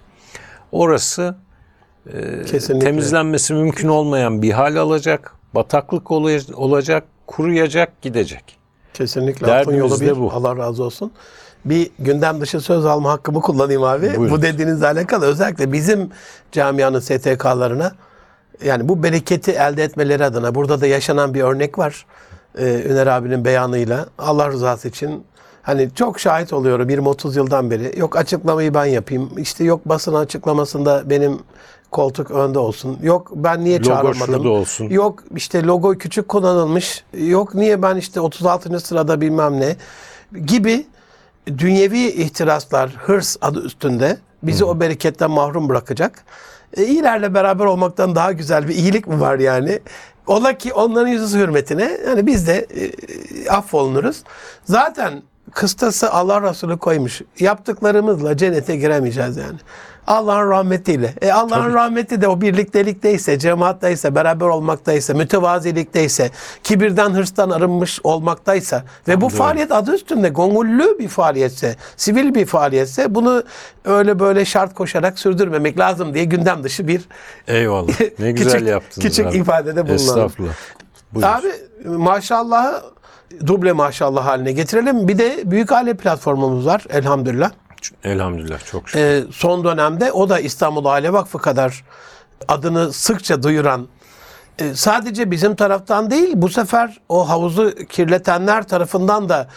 orası 0.73 1.37
Kesinlikle. 2.47 2.78
temizlenmesi 2.78 3.54
mümkün 3.54 3.88
olmayan 3.88 4.42
bir 4.42 4.50
hal 4.50 4.76
alacak. 4.76 5.35
Bataklık 5.55 6.11
olacak, 6.11 7.05
kuruyacak, 7.26 8.02
gidecek. 8.02 8.59
Kesinlikle 8.95 9.47
Derdimiz 9.47 9.69
altın 9.69 9.78
yolu 9.78 10.00
de 10.00 10.17
bir. 10.17 10.21
bu. 10.21 10.33
Allah 10.33 10.57
razı 10.57 10.85
olsun. 10.85 11.12
Bir 11.64 11.90
gündem 11.99 12.40
dışı 12.40 12.61
söz 12.61 12.87
alma 12.87 13.11
hakkımı 13.11 13.40
kullanayım 13.40 13.83
abi. 13.83 14.07
Buyurun. 14.17 14.31
Bu 14.31 14.43
dediğinizle 14.43 14.87
alakalı 14.87 15.26
özellikle 15.26 15.73
bizim 15.73 16.11
camianın 16.52 17.00
STK'larına 17.00 17.93
Yani 18.64 18.88
bu 18.88 19.02
bereketi 19.02 19.50
elde 19.52 19.85
etmeleri 19.85 20.25
adına 20.25 20.55
burada 20.55 20.81
da 20.81 20.87
yaşanan 20.87 21.35
bir 21.35 21.43
örnek 21.43 21.78
var. 21.78 22.07
Ee, 22.59 22.83
Üner 22.88 23.07
abinin 23.07 23.45
beyanıyla 23.45 24.07
Allah 24.19 24.49
rızası 24.49 24.88
için 24.88 25.25
hani 25.68 25.88
çok 25.94 26.20
şahit 26.20 26.52
oluyorum 26.52 26.88
20-30 26.90 27.37
yıldan 27.37 27.70
beri. 27.70 27.98
Yok 27.98 28.16
açıklamayı 28.16 28.75
ben 28.75 28.84
yapayım. 28.84 29.30
İşte 29.38 29.64
yok 29.64 29.80
basın 29.84 30.14
açıklamasında 30.14 31.10
benim 31.10 31.38
koltuk 31.90 32.30
önde 32.30 32.58
olsun. 32.58 32.98
Yok 33.02 33.30
ben 33.34 33.64
niye 33.64 33.78
Logo 33.78 33.88
çağrılmadım? 33.88 34.34
şurada 34.34 34.48
olsun. 34.48 34.88
Yok 34.88 35.25
işte 35.37 35.62
logo 35.62 35.94
küçük 35.98 36.28
kullanılmış. 36.28 37.04
Yok 37.18 37.54
niye 37.54 37.82
ben 37.82 37.96
işte 37.96 38.20
36. 38.20 38.80
sırada 38.80 39.20
bilmem 39.20 39.60
ne 39.60 39.76
gibi 40.46 40.87
dünyevi 41.58 42.06
ihtiraslar, 42.06 42.90
hırs 42.90 43.37
adı 43.40 43.60
üstünde 43.64 44.18
bizi 44.42 44.64
o 44.64 44.80
bereketten 44.80 45.30
mahrum 45.30 45.68
bırakacak. 45.68 46.25
E, 46.76 46.84
iyilerle 46.84 47.34
beraber 47.34 47.64
olmaktan 47.64 48.14
daha 48.14 48.32
güzel 48.32 48.68
bir 48.68 48.75
iyilik 48.75 49.06
mi 49.06 49.20
var 49.20 49.38
yani? 49.38 49.80
Ola 50.26 50.58
ki 50.58 50.72
onların 50.72 51.08
yüzü 51.08 51.38
hürmetine 51.38 51.98
yani 52.06 52.26
biz 52.26 52.46
de 52.46 52.66
e, 52.76 53.50
affolunuruz. 53.50 54.22
Zaten 54.64 55.22
kıstası 55.55 56.11
Allah 56.12 56.43
Resulü 56.43 56.78
koymuş. 56.78 57.23
Yaptıklarımızla 57.38 58.37
cennete 58.37 58.76
giremeyeceğiz 58.76 59.37
yani. 59.37 59.59
Allah'ın 60.09 60.50
rahmetiyle. 60.50 61.14
E 61.23 61.33
Allah'ın 61.33 61.75
rahmeti 61.75 62.21
de 62.21 62.28
o 62.28 62.40
birliktelikteyse, 62.40 63.38
cemaattaysa, 63.38 64.14
beraber 64.14 64.47
olmaktaysa, 64.47 65.14
mütevazilikteyse, 65.14 66.31
kibirden, 66.64 67.11
hırstan 67.11 67.50
arınmış 67.50 68.00
olmaktaysa 68.05 68.85
ve 69.09 69.21
bu 69.21 69.28
faaliyet 69.28 69.73
adı 69.73 69.95
üstünde 69.95 70.28
gönüllü 70.28 70.99
bir 70.99 71.09
faaliyetse, 71.09 71.76
sivil 71.97 72.35
bir 72.35 72.47
faaliyetse 72.47 73.14
bunu 73.14 73.43
öyle 73.85 74.19
böyle 74.19 74.45
şart 74.45 74.75
koşarak 74.75 75.19
sürdürmemek 75.19 75.78
lazım 75.78 76.14
diye 76.14 76.25
gündem 76.25 76.64
dışı 76.64 76.88
bir 76.88 77.02
Eyvallah. 77.49 78.00
Ne 78.19 78.33
güzel 78.33 78.52
küçük, 78.52 78.69
yaptınız 78.69 79.09
küçük 79.09 79.26
abi. 79.26 79.37
ifadede 79.37 79.83
bulunalım. 79.88 79.95
Estağfurullah. 79.95 80.52
Buyur. 81.12 81.26
Abi 81.26 81.49
maşallahı 81.85 82.83
duble 83.47 83.73
maşallah 83.73 84.26
haline 84.26 84.52
getirelim. 84.52 85.08
Bir 85.08 85.18
de 85.18 85.42
büyük 85.44 85.73
aile 85.73 85.94
platformumuz 85.94 86.66
var 86.66 86.85
elhamdülillah. 86.90 87.50
Elhamdülillah 88.04 88.64
çok 88.64 88.88
şükür. 88.88 89.00
Ee, 89.00 89.25
son 89.32 89.64
dönemde 89.64 90.12
o 90.12 90.28
da 90.28 90.40
İstanbul 90.40 90.85
Aile 90.85 91.12
Vakfı 91.12 91.38
kadar 91.38 91.85
adını 92.49 92.92
sıkça 92.92 93.42
duyuran 93.42 93.88
e, 94.58 94.75
sadece 94.75 95.30
bizim 95.30 95.54
taraftan 95.54 96.11
değil 96.11 96.32
bu 96.35 96.49
sefer 96.49 97.00
o 97.08 97.28
havuzu 97.28 97.75
kirletenler 97.75 98.68
tarafından 98.68 99.28
da 99.28 99.49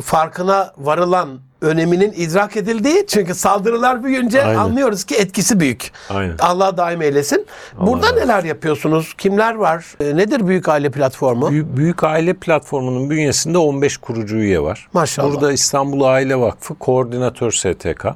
farkına 0.00 0.72
varılan 0.78 1.40
öneminin 1.60 2.12
idrak 2.16 2.56
edildiği 2.56 3.04
çünkü 3.08 3.34
saldırılar 3.34 4.04
büyüyünce 4.04 4.44
Aynen. 4.44 4.58
anlıyoruz 4.58 5.04
ki 5.04 5.14
etkisi 5.14 5.60
büyük. 5.60 5.92
Aynen. 6.10 6.36
Allah 6.38 6.76
daim 6.76 7.02
eylesin. 7.02 7.46
Burada 7.80 8.06
razı 8.06 8.16
neler 8.16 8.44
yapıyorsunuz? 8.44 9.14
Kimler 9.18 9.54
var? 9.54 9.84
E, 10.00 10.16
nedir 10.16 10.46
Büyük 10.46 10.68
Aile 10.68 10.90
Platformu? 10.90 11.50
Büyük, 11.50 11.76
Büyük 11.76 12.04
Aile 12.04 12.34
Platformu'nun 12.34 13.10
bünyesinde 13.10 13.58
15 13.58 13.96
kurucu 13.96 14.36
üye 14.36 14.62
var. 14.62 14.88
Maşallah. 14.92 15.32
Burada 15.32 15.52
İstanbul 15.52 16.00
Aile 16.00 16.40
Vakfı 16.40 16.74
Koordinatör 16.74 17.50
STK. 17.50 18.06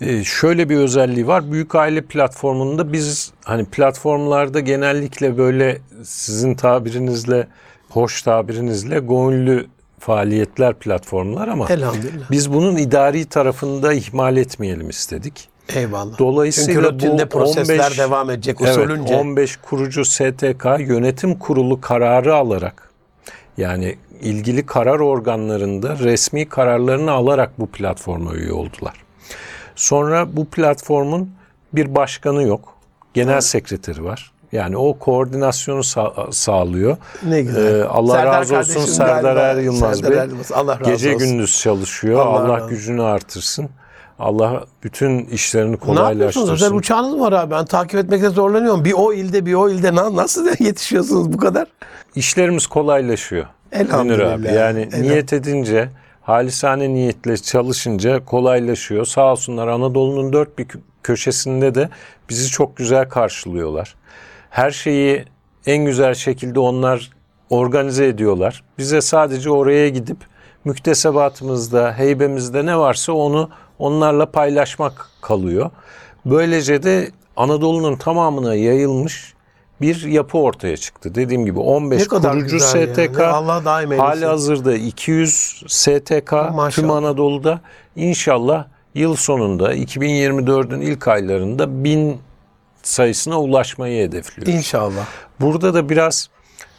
Ee, 0.00 0.24
şöyle 0.24 0.68
bir 0.68 0.76
özelliği 0.76 1.26
var. 1.26 1.52
Büyük 1.52 1.74
Aile 1.74 2.02
Platformu'nda 2.02 2.92
biz 2.92 3.32
hani 3.44 3.64
platformlarda 3.64 4.60
genellikle 4.60 5.38
böyle 5.38 5.78
sizin 6.04 6.54
tabirinizle, 6.54 7.48
hoş 7.90 8.22
tabirinizle 8.22 8.98
gönüllü 8.98 9.66
faaliyetler 10.06 10.74
platformlar 10.74 11.48
ama 11.48 11.68
Elhamdülillah. 11.68 12.30
biz 12.30 12.52
bunun 12.52 12.76
idari 12.76 13.24
tarafında 13.24 13.92
ihmal 13.92 14.36
etmeyelim 14.36 14.90
istedik. 14.90 15.48
Eyvallah. 15.74 16.18
Dolayısıyla 16.18 16.82
Çünkü 16.82 16.94
rutinde 16.94 17.26
bu 17.26 17.28
prosesler 17.28 17.78
15 17.78 17.98
devam 17.98 18.30
edecek 18.30 18.58
Evet, 18.60 18.70
usulünce. 18.70 19.16
15 19.16 19.56
kurucu 19.56 20.04
STK 20.04 20.66
yönetim 20.78 21.38
kurulu 21.38 21.80
kararı 21.80 22.34
alarak 22.34 22.90
yani 23.56 23.96
ilgili 24.20 24.66
karar 24.66 25.00
organlarında 25.00 25.98
resmi 25.98 26.48
kararlarını 26.48 27.10
alarak 27.10 27.60
bu 27.60 27.66
platforma 27.66 28.34
üye 28.34 28.52
oldular. 28.52 29.04
Sonra 29.76 30.36
bu 30.36 30.44
platformun 30.44 31.30
bir 31.72 31.94
başkanı 31.94 32.42
yok. 32.42 32.74
Genel 33.14 33.40
sekreteri 33.40 34.04
var. 34.04 34.32
Yani 34.54 34.76
o 34.76 34.98
koordinasyonu 34.98 35.80
sa- 35.80 36.32
sağlıyor. 36.32 36.96
Ne 37.28 37.42
güzel. 37.42 37.80
Ee, 37.80 37.84
Allah 37.84 38.12
Serdar 38.12 38.40
razı 38.40 38.58
olsun 38.58 38.80
Serdar. 38.80 39.36
Er 39.36 39.56
Yılmaz 39.56 39.96
Serdar 39.98 40.10
Bey. 40.12 40.18
Er 40.18 40.28
Yılmaz. 40.28 40.52
Allah 40.52 40.80
razı 40.80 40.90
Gece 40.90 41.14
olsun. 41.14 41.28
gündüz 41.28 41.60
çalışıyor. 41.60 42.20
Allah 42.26 42.54
Allah, 42.56 42.66
gücünü 42.68 43.02
artırsın. 43.02 43.68
Allah 44.18 44.64
bütün 44.82 45.24
işlerini 45.24 45.66
Ne 45.68 45.72
yapıyorsunuz? 45.72 46.00
kolaylaştırsın. 46.02 46.52
Özel 46.52 46.72
uçağınız 46.72 47.20
var 47.20 47.32
abi? 47.32 47.50
Ben 47.50 47.64
takip 47.64 47.94
etmekte 48.00 48.28
zorlanıyorum. 48.28 48.84
Bir 48.84 48.92
o 48.92 49.12
ilde 49.12 49.46
bir 49.46 49.54
o 49.54 49.68
ilde 49.68 49.94
Na- 49.94 50.16
nasıl 50.16 50.46
yetişiyorsunuz 50.64 51.32
bu 51.32 51.36
kadar? 51.36 51.66
İşlerimiz 52.14 52.66
kolaylaşıyor. 52.66 53.46
Elhamdülillah. 53.72 54.36
Münir 54.36 54.48
abi. 54.50 54.54
Yani 54.56 54.80
Elham- 54.80 55.02
niyet 55.02 55.32
edince, 55.32 55.88
halisane 56.22 56.88
niyetle 56.94 57.36
çalışınca 57.36 58.24
kolaylaşıyor. 58.24 59.04
Sağ 59.04 59.32
olsunlar 59.32 59.68
Anadolu'nun 59.68 60.32
dört 60.32 60.58
bir 60.58 60.64
kö- 60.66 60.80
köşesinde 61.02 61.74
de 61.74 61.88
bizi 62.30 62.48
çok 62.50 62.76
güzel 62.76 63.08
karşılıyorlar. 63.08 63.94
Her 64.54 64.70
şeyi 64.70 65.24
en 65.66 65.84
güzel 65.84 66.14
şekilde 66.14 66.60
onlar 66.60 67.10
organize 67.50 68.06
ediyorlar. 68.06 68.64
Bize 68.78 69.00
sadece 69.00 69.50
oraya 69.50 69.88
gidip 69.88 70.16
müktesebatımızda, 70.64 71.94
heybemizde 71.98 72.66
ne 72.66 72.78
varsa 72.78 73.12
onu 73.12 73.50
onlarla 73.78 74.30
paylaşmak 74.30 75.08
kalıyor. 75.22 75.70
Böylece 76.26 76.82
de 76.82 77.10
Anadolu'nun 77.36 77.96
tamamına 77.96 78.54
yayılmış 78.54 79.34
bir 79.80 80.02
yapı 80.04 80.38
ortaya 80.38 80.76
çıktı. 80.76 81.14
Dediğim 81.14 81.44
gibi 81.44 81.58
15 81.58 82.02
Ne 82.02 82.08
kadar 82.08 82.32
kurucu 82.32 82.60
STK. 82.60 82.98
yani. 82.98 83.22
Allah 83.22 83.64
daim 83.64 83.92
eylesin. 83.92 84.06
Hali 84.06 84.26
hazırda 84.26 84.74
200 84.74 85.62
STK 85.66 86.32
Maşallah. 86.32 86.70
tüm 86.70 86.90
Anadolu'da. 86.90 87.60
İnşallah 87.96 88.64
yıl 88.94 89.16
sonunda 89.16 89.74
2024'ün 89.74 90.80
ilk 90.80 91.08
aylarında 91.08 91.84
1000 91.84 92.18
sayısına 92.84 93.40
ulaşmayı 93.40 94.08
hedefliyoruz. 94.08 94.54
İnşallah. 94.54 95.06
Burada 95.40 95.74
da 95.74 95.88
biraz 95.88 96.30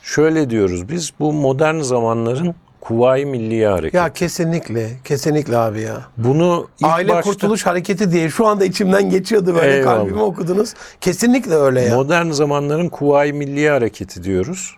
şöyle 0.04 0.50
diyoruz 0.50 0.90
biz 0.90 1.14
bu 1.20 1.34
modern 1.34 1.80
zamanların 1.80 2.56
Kuvayi 2.82 3.26
Milliye 3.26 3.68
Hareketi. 3.68 3.98
Ya 3.98 4.14
kesinlikle. 4.14 4.90
Kesinlikle 5.04 5.58
abi 5.58 5.82
ya. 5.82 6.06
Bunu 6.18 6.68
ilk 6.80 6.90
Aile 6.90 7.10
başta 7.10 7.32
Kurtuluş 7.32 7.66
Hareketi 7.66 8.12
diye 8.12 8.30
şu 8.30 8.48
anda 8.48 8.66
içimden 8.66 9.10
geçiyordu 9.10 9.56
böyle 9.56 9.78
Eyvallah. 9.78 9.98
kalbimi 9.98 10.22
okudunuz. 10.22 10.74
Kesinlikle 11.02 11.56
öyle 11.56 11.82
ya. 11.82 11.96
modern 11.96 12.30
zamanların 12.30 12.90
Kuvayi 12.90 13.34
Milliye 13.34 13.72
Hareketi 13.72 14.24
diyoruz. 14.24 14.76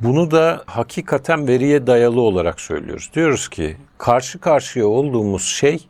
Bunu 0.00 0.30
da 0.30 0.62
hakikaten 0.66 1.48
veriye 1.48 1.86
dayalı 1.86 2.20
olarak 2.20 2.60
söylüyoruz. 2.60 3.10
Diyoruz 3.14 3.48
ki 3.48 3.76
karşı 3.98 4.38
karşıya 4.38 4.86
olduğumuz 4.86 5.44
şey 5.44 5.88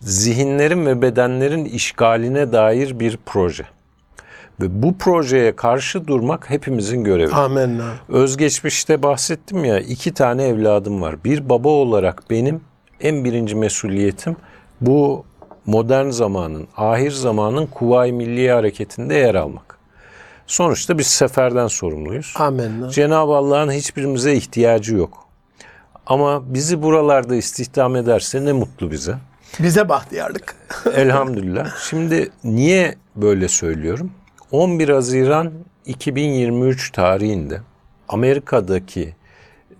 zihinlerin 0.00 0.86
ve 0.86 1.02
bedenlerin 1.02 1.64
işgaline 1.64 2.52
dair 2.52 3.00
bir 3.00 3.18
proje. 3.26 3.64
Ve 4.62 4.82
bu 4.82 4.98
projeye 4.98 5.56
karşı 5.56 6.06
durmak 6.06 6.50
hepimizin 6.50 7.04
görevi. 7.04 7.34
Amenna. 7.34 7.84
Özgeçmişte 8.08 9.02
bahsettim 9.02 9.64
ya 9.64 9.80
iki 9.80 10.14
tane 10.14 10.44
evladım 10.44 11.02
var. 11.02 11.24
Bir 11.24 11.48
baba 11.48 11.68
olarak 11.68 12.22
benim 12.30 12.60
en 13.00 13.24
birinci 13.24 13.54
mesuliyetim 13.54 14.36
bu 14.80 15.24
modern 15.66 16.08
zamanın, 16.08 16.68
ahir 16.76 17.10
zamanın 17.10 17.66
Kuvayi 17.66 18.12
Milliye 18.12 18.52
Hareketi'nde 18.52 19.14
yer 19.14 19.34
almak. 19.34 19.78
Sonuçta 20.46 20.98
biz 20.98 21.06
seferden 21.06 21.66
sorumluyuz. 21.66 22.34
Amenna. 22.38 22.90
Cenab-ı 22.90 23.32
Allah'ın 23.32 23.70
hiçbirimize 23.70 24.34
ihtiyacı 24.34 24.96
yok. 24.96 25.26
Ama 26.06 26.54
bizi 26.54 26.82
buralarda 26.82 27.34
istihdam 27.34 27.96
ederse 27.96 28.44
ne 28.44 28.52
mutlu 28.52 28.90
bize. 28.90 29.14
Bize 29.58 29.88
bahtiyarlık. 29.88 30.56
Elhamdülillah. 30.94 31.76
Şimdi 31.90 32.30
niye 32.44 32.94
böyle 33.16 33.48
söylüyorum? 33.48 34.10
11 34.52 34.88
Haziran 34.88 35.52
2023 35.86 36.92
tarihinde 36.92 37.60
Amerika'daki 38.08 39.14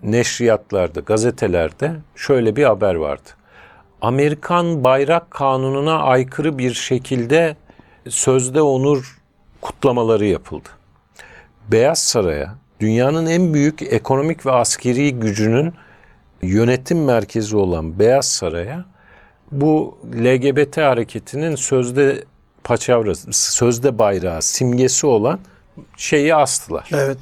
neşriyatlarda, 0.03 0.99
gazetelerde 0.99 1.91
şöyle 2.15 2.55
bir 2.55 2.63
haber 2.63 2.95
vardı. 2.95 3.29
Amerikan 4.01 4.83
bayrak 4.83 5.31
kanununa 5.31 5.99
aykırı 5.99 6.57
bir 6.57 6.73
şekilde 6.73 7.55
sözde 8.09 8.61
onur 8.61 9.21
kutlamaları 9.61 10.25
yapıldı. 10.25 10.69
Beyaz 11.71 11.99
Saray'a 11.99 12.55
dünyanın 12.79 13.25
en 13.25 13.53
büyük 13.53 13.81
ekonomik 13.81 14.45
ve 14.45 14.51
askeri 14.51 15.13
gücünün 15.19 15.73
yönetim 16.41 17.03
merkezi 17.03 17.57
olan 17.57 17.99
Beyaz 17.99 18.27
Saray'a 18.27 18.85
bu 19.51 19.97
LGBT 20.23 20.77
hareketinin 20.77 21.55
sözde 21.55 22.23
paçavrası, 22.63 23.33
sözde 23.33 23.99
bayrağı, 23.99 24.41
simgesi 24.41 25.07
olan 25.07 25.39
şeyi 25.97 26.35
astılar. 26.35 26.89
Evet. 26.93 27.17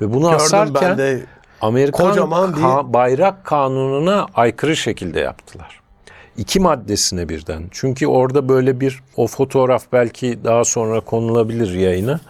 Ve 0.00 0.12
bunu 0.14 0.22
Gördüm 0.30 0.36
asarken 0.44 0.90
ben 0.90 0.98
de. 0.98 1.26
Amerikan 1.60 2.08
kocaman 2.08 2.52
bir- 2.56 2.60
ka- 2.60 2.92
bayrak 2.92 3.44
kanununa 3.44 4.26
aykırı 4.34 4.76
şekilde 4.76 5.20
yaptılar. 5.20 5.80
İki 6.36 6.60
maddesine 6.60 7.28
birden. 7.28 7.62
Çünkü 7.70 8.06
orada 8.06 8.48
böyle 8.48 8.80
bir 8.80 9.02
o 9.16 9.26
fotoğraf 9.26 9.84
belki 9.92 10.38
daha 10.44 10.64
sonra 10.64 11.00
konulabilir 11.00 11.74
yayına. 11.74 12.20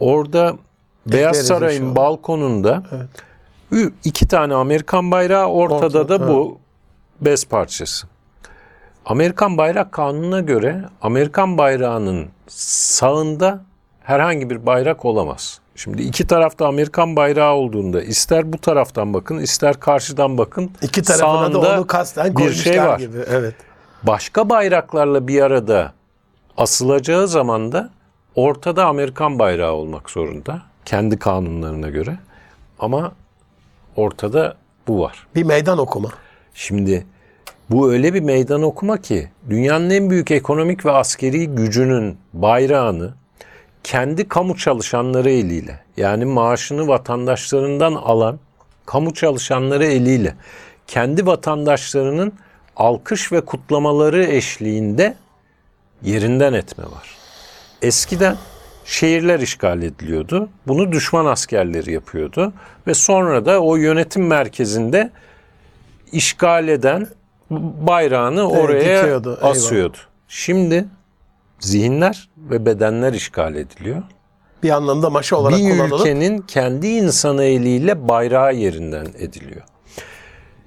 Orada 0.00 0.54
Beyaz 1.06 1.36
Saray'ın 1.36 1.96
balkonunda 1.96 2.82
ü- 3.72 3.92
iki 4.04 4.28
tane 4.28 4.54
Amerikan 4.54 5.10
bayrağı 5.10 5.46
ortada 5.46 5.98
Ortada, 5.98 6.08
da 6.20 6.28
bu 6.28 6.58
bez 7.20 7.44
parçası. 7.44 8.06
Amerikan 9.04 9.58
bayrak 9.58 9.92
kanununa 9.92 10.40
göre 10.40 10.84
Amerikan 11.02 11.58
bayrağının 11.58 12.26
sağında 12.48 13.60
herhangi 14.02 14.50
bir 14.50 14.66
bayrak 14.66 15.04
olamaz. 15.04 15.60
Şimdi 15.76 16.02
iki 16.02 16.26
tarafta 16.26 16.66
Amerikan 16.66 17.16
bayrağı 17.16 17.54
olduğunda 17.54 18.02
ister 18.02 18.52
bu 18.52 18.58
taraftan 18.58 19.14
bakın 19.14 19.38
ister 19.38 19.80
karşıdan 19.80 20.38
bakın 20.38 20.70
İki 20.82 21.02
tarafına 21.02 21.52
da 21.62 21.76
onu 21.78 21.86
kasten 21.86 22.36
bir 22.36 22.52
şey 22.52 22.82
var. 22.82 22.98
gibi. 22.98 23.18
Evet. 23.30 23.54
Başka 24.02 24.50
bayraklarla 24.50 25.28
bir 25.28 25.42
arada 25.42 25.92
asılacağı 26.56 27.28
zaman 27.28 27.72
da 27.72 27.90
ortada 28.34 28.86
Amerikan 28.86 29.38
bayrağı 29.38 29.72
olmak 29.72 30.10
zorunda. 30.10 30.62
Kendi 30.84 31.18
kanunlarına 31.18 31.88
göre. 31.88 32.18
Ama 32.78 33.12
ortada 33.96 34.56
bu 34.88 35.00
var. 35.00 35.26
Bir 35.34 35.42
meydan 35.44 35.78
okuma. 35.78 36.08
Şimdi 36.54 37.06
bu 37.70 37.92
öyle 37.92 38.14
bir 38.14 38.20
meydan 38.20 38.62
okuma 38.62 39.02
ki 39.02 39.28
dünyanın 39.50 39.90
en 39.90 40.10
büyük 40.10 40.30
ekonomik 40.30 40.86
ve 40.86 40.90
askeri 40.90 41.46
gücünün 41.46 42.18
bayrağını 42.32 43.14
kendi 43.84 44.28
kamu 44.28 44.56
çalışanları 44.56 45.30
eliyle 45.30 45.80
yani 45.96 46.24
maaşını 46.24 46.88
vatandaşlarından 46.88 47.94
alan 47.94 48.38
kamu 48.86 49.14
çalışanları 49.14 49.84
eliyle 49.84 50.34
kendi 50.86 51.26
vatandaşlarının 51.26 52.32
alkış 52.76 53.32
ve 53.32 53.40
kutlamaları 53.40 54.24
eşliğinde 54.24 55.14
yerinden 56.02 56.52
etme 56.52 56.84
var. 56.84 57.16
Eskiden 57.82 58.36
şehirler 58.84 59.40
işgal 59.40 59.82
ediliyordu. 59.82 60.48
Bunu 60.66 60.92
düşman 60.92 61.26
askerleri 61.26 61.92
yapıyordu 61.92 62.52
ve 62.86 62.94
sonra 62.94 63.46
da 63.46 63.60
o 63.60 63.76
yönetim 63.76 64.26
merkezinde 64.26 65.10
işgal 66.12 66.68
eden 66.68 67.06
bayrağını 67.50 68.50
oraya 68.50 68.80
dikiyordu, 68.80 69.36
eyvallah. 69.40 69.50
asıyordu. 69.50 69.96
Şimdi 70.28 70.86
zihinler 71.60 72.28
ve 72.38 72.66
bedenler 72.66 73.12
işgal 73.12 73.54
ediliyor. 73.54 74.02
Bir 74.62 74.70
anlamda 74.70 75.10
maşa 75.10 75.36
olarak 75.36 75.58
Bir 75.58 75.70
kullanılıp 75.70 76.00
ülkenin 76.00 76.38
kendi 76.38 76.86
insanı 76.86 77.44
eliyle 77.44 78.08
bayrağı 78.08 78.54
yerinden 78.54 79.06
ediliyor. 79.18 79.62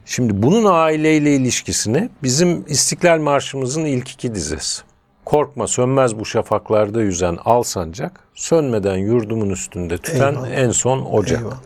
Şimdi 0.05 0.43
bunun 0.43 0.65
aileyle 0.65 1.35
ilişkisini 1.35 2.09
bizim 2.23 2.65
İstiklal 2.67 3.19
Marşımızın 3.19 3.85
ilk 3.85 4.11
iki 4.11 4.35
dizesi. 4.35 4.81
Korkma 5.25 5.67
sönmez 5.67 6.19
bu 6.19 6.25
şafaklarda 6.25 7.01
yüzen 7.01 7.37
al 7.45 7.63
sancak, 7.63 8.19
sönmeden 8.35 8.97
yurdumun 8.97 9.49
üstünde 9.49 9.97
tüten 9.97 10.33
Eyvallah. 10.33 10.49
en 10.49 10.71
son 10.71 11.05
ocak. 11.05 11.39
Eyvallah. 11.39 11.57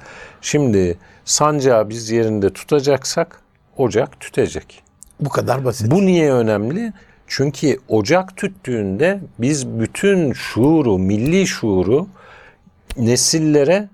Şimdi 0.41 0.97
sancağı 1.25 1.89
biz 1.89 2.11
yerinde 2.11 2.53
tutacaksak 2.53 3.41
ocak 3.77 4.19
tütecek. 4.19 4.83
Bu 5.21 5.29
kadar 5.29 5.65
basit. 5.65 5.91
Bu 5.91 6.05
niye 6.05 6.33
önemli? 6.33 6.93
Çünkü 7.27 7.79
ocak 7.87 8.37
tüttüğünde 8.37 9.19
biz 9.39 9.67
bütün 9.67 10.33
şuuru, 10.33 10.97
milli 10.99 11.47
şuuru 11.47 12.07
nesillere 12.97 13.89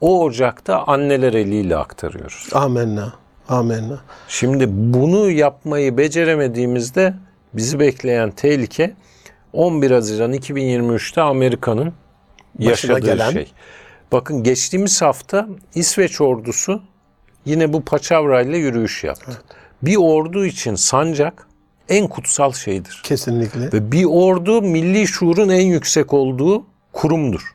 o 0.00 0.24
ocakta 0.24 0.82
anneler 0.86 1.32
eliyle 1.32 1.76
aktarıyoruz. 1.76 2.48
Amenna. 2.52 3.12
Amenna. 3.48 4.00
Şimdi 4.28 4.66
bunu 4.68 5.30
yapmayı 5.30 5.96
beceremediğimizde 5.96 7.14
bizi 7.54 7.80
bekleyen 7.80 8.30
tehlike 8.30 8.94
11 9.52 9.90
Haziran 9.90 10.32
2023'te 10.32 11.20
Amerika'nın 11.20 11.92
yaşadığı 12.58 12.98
gelen- 12.98 13.30
şey. 13.30 13.52
Bakın 14.12 14.42
geçtiğimiz 14.42 15.02
hafta 15.02 15.48
İsveç 15.74 16.20
ordusu 16.20 16.82
yine 17.44 17.72
bu 17.72 17.82
paçavrayla 17.84 18.58
yürüyüş 18.58 19.04
yaptı. 19.04 19.42
Bir 19.82 19.96
ordu 19.96 20.46
için 20.46 20.74
sancak 20.74 21.46
en 21.88 22.08
kutsal 22.08 22.52
şeydir. 22.52 23.00
Kesinlikle. 23.02 23.72
Ve 23.72 23.92
bir 23.92 24.04
ordu 24.04 24.62
milli 24.62 25.06
şuurun 25.06 25.48
en 25.48 25.66
yüksek 25.66 26.12
olduğu 26.12 26.64
kurumdur. 26.92 27.54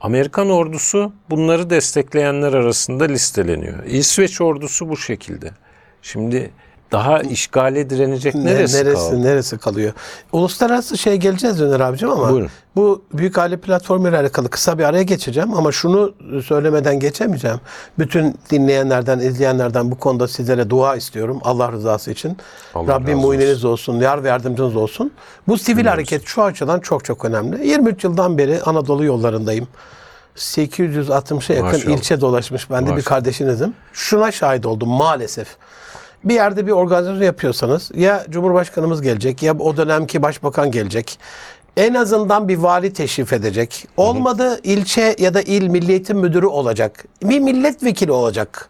Amerikan 0.00 0.50
ordusu 0.50 1.12
bunları 1.30 1.70
destekleyenler 1.70 2.52
arasında 2.52 3.04
listeleniyor. 3.04 3.84
İsveç 3.84 4.40
ordusu 4.40 4.88
bu 4.88 4.96
şekilde. 4.96 5.50
Şimdi 6.02 6.50
daha 6.92 7.20
işgale 7.20 7.90
direnecek 7.90 8.34
Ne- 8.34 8.44
neresi, 8.44 8.76
neresi, 8.76 8.94
kaldı? 9.10 9.22
neresi 9.22 9.58
kalıyor? 9.58 9.92
Uluslararası 10.32 10.98
şey 10.98 11.16
geleceğiz 11.16 11.60
Öner 11.62 11.80
abicim 11.80 12.10
ama 12.10 12.30
Buyurun. 12.32 12.50
bu 12.76 13.02
büyük 13.12 13.38
aile 13.38 13.56
platformu 13.56 14.08
ile 14.08 14.18
alakalı 14.18 14.48
kısa 14.48 14.78
bir 14.78 14.84
araya 14.84 15.02
geçeceğim 15.02 15.54
ama 15.54 15.72
şunu 15.72 16.12
söylemeden 16.44 17.00
geçemeyeceğim. 17.00 17.60
Bütün 17.98 18.34
dinleyenlerden, 18.50 19.18
izleyenlerden 19.18 19.90
bu 19.90 19.98
konuda 19.98 20.28
sizlere 20.28 20.70
dua 20.70 20.96
istiyorum 20.96 21.40
Allah 21.44 21.72
rızası 21.72 22.10
için. 22.10 22.36
Allah 22.74 22.92
Rabbim 22.92 23.08
razı 23.16 23.26
muayeneniz 23.26 23.64
olsun, 23.64 24.00
yar 24.00 24.24
ve 24.24 24.28
yardımcınız 24.28 24.76
olsun. 24.76 25.12
Bu 25.48 25.58
sivil 25.58 25.86
hareket 25.86 26.22
şu 26.26 26.42
açıdan 26.42 26.80
çok 26.80 27.04
çok 27.04 27.24
önemli. 27.24 27.66
23 27.68 28.04
yıldan 28.04 28.38
beri 28.38 28.62
Anadolu 28.62 29.04
yollarındayım. 29.04 29.68
860'a 30.36 31.54
yakın 31.54 31.70
Maşallah. 31.72 31.96
ilçe 31.96 32.20
dolaşmış. 32.20 32.70
Ben 32.70 32.82
de 32.82 32.86
bir 32.86 32.90
Maşallah. 32.90 33.04
kardeşinizim. 33.04 33.74
Şuna 33.92 34.32
şahit 34.32 34.66
oldum 34.66 34.88
maalesef. 34.88 35.48
Bir 36.26 36.34
yerde 36.34 36.66
bir 36.66 36.72
organizasyon 36.72 37.22
yapıyorsanız 37.22 37.90
ya 37.94 38.26
Cumhurbaşkanımız 38.30 39.02
gelecek 39.02 39.42
ya 39.42 39.58
o 39.58 39.76
dönemki 39.76 40.22
başbakan 40.22 40.70
gelecek. 40.70 41.18
En 41.76 41.94
azından 41.94 42.48
bir 42.48 42.56
vali 42.58 42.92
teşrif 42.92 43.32
edecek. 43.32 43.86
Olmadı 43.96 44.60
ilçe 44.62 45.16
ya 45.18 45.34
da 45.34 45.42
il 45.42 45.68
milli 45.68 45.90
eğitim 45.92 46.18
müdürü 46.18 46.46
olacak. 46.46 47.04
Bir 47.22 47.38
milletvekili 47.40 48.12
olacak. 48.12 48.68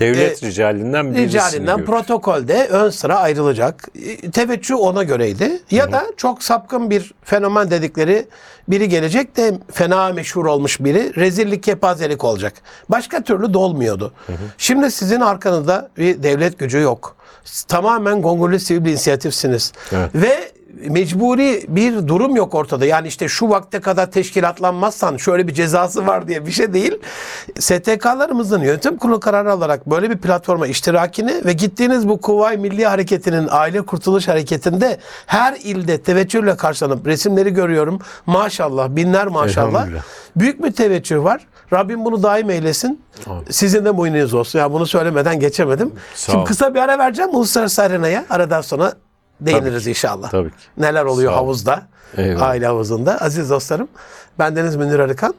Devlet 0.00 0.42
e, 0.42 0.46
ricalinden 0.46 1.14
birisini 1.14 1.26
Ricalinden 1.26 1.76
görür. 1.76 1.86
protokolde 1.86 2.66
ön 2.66 2.90
sıra 2.90 3.18
ayrılacak. 3.18 3.88
E, 4.24 4.30
Teveccüh 4.30 4.74
ona 4.76 5.02
göreydi. 5.02 5.60
Ya 5.70 5.92
da 5.92 6.04
çok 6.16 6.42
sapkın 6.42 6.90
bir 6.90 7.14
fenomen 7.24 7.70
dedikleri 7.70 8.26
biri 8.68 8.88
gelecek 8.88 9.36
de 9.36 9.54
fena 9.72 10.08
meşhur 10.12 10.46
olmuş 10.46 10.80
biri 10.80 11.16
rezillik 11.16 11.62
kepazelik 11.62 12.24
olacak. 12.24 12.52
Başka 12.88 13.22
türlü 13.22 13.54
dolmuyordu. 13.54 14.12
Şimdi 14.58 14.90
sizin 14.90 15.20
arkanızda 15.20 15.88
bir 15.98 16.22
devlet 16.22 16.58
gücü 16.58 16.78
yok. 16.80 17.16
Tamamen 17.68 18.22
Gongurlu 18.22 18.58
sivil 18.58 18.90
inisiyatifsiniz. 18.90 19.72
Evet. 19.92 20.10
Ve 20.14 20.51
mecburi 20.90 21.64
bir 21.68 22.08
durum 22.08 22.36
yok 22.36 22.54
ortada. 22.54 22.84
Yani 22.86 23.08
işte 23.08 23.28
şu 23.28 23.48
vakte 23.48 23.80
kadar 23.80 24.10
teşkilatlanmazsan 24.10 25.16
şöyle 25.16 25.48
bir 25.48 25.54
cezası 25.54 26.06
var 26.06 26.28
diye 26.28 26.46
bir 26.46 26.52
şey 26.52 26.72
değil. 26.72 26.98
STK'larımızın 27.58 28.60
yönetim 28.60 28.96
kurulu 28.96 29.20
kararı 29.20 29.52
alarak 29.52 29.90
böyle 29.90 30.10
bir 30.10 30.18
platforma 30.18 30.66
iştirakini 30.66 31.44
ve 31.44 31.52
gittiğiniz 31.52 32.08
bu 32.08 32.20
Kuvay 32.20 32.56
Milli 32.56 32.86
Hareketi'nin 32.86 33.48
aile 33.50 33.82
kurtuluş 33.82 34.28
hareketinde 34.28 34.98
her 35.26 35.56
ilde 35.62 36.02
teveccühle 36.02 36.56
karşılanıp 36.56 37.06
resimleri 37.06 37.50
görüyorum. 37.50 37.98
Maşallah 38.26 38.88
binler 38.88 39.26
maşallah. 39.26 39.86
Büyük 40.36 40.64
bir 40.64 40.72
teveccüh 40.72 41.24
var. 41.24 41.46
Rabbim 41.72 42.04
bunu 42.04 42.22
daim 42.22 42.50
eylesin. 42.50 43.02
Sizin 43.50 43.84
de 43.84 43.90
muyniniz 43.90 44.34
olsun. 44.34 44.58
Ya 44.58 44.72
bunu 44.72 44.86
söylemeden 44.86 45.40
geçemedim. 45.40 45.92
Sağ 46.14 46.32
Şimdi 46.32 46.42
ol. 46.42 46.46
kısa 46.46 46.74
bir 46.74 46.78
ara 46.80 46.98
vereceğim 46.98 47.30
uluslararası 47.34 47.82
arenaya. 47.82 48.24
Aradan 48.30 48.60
sonra 48.60 48.92
değiniriz 49.46 49.86
inşallah. 49.86 50.30
Tabii 50.30 50.50
ki. 50.50 50.56
Neler 50.78 51.04
oluyor 51.04 51.32
havuzda, 51.32 51.82
Eyvallah. 52.16 52.46
aile 52.48 52.66
havuzunda. 52.66 53.18
Aziz 53.20 53.50
dostlarım, 53.50 53.88
bendeniz 54.38 54.76
Münir 54.76 54.98
Arıkan. 54.98 55.34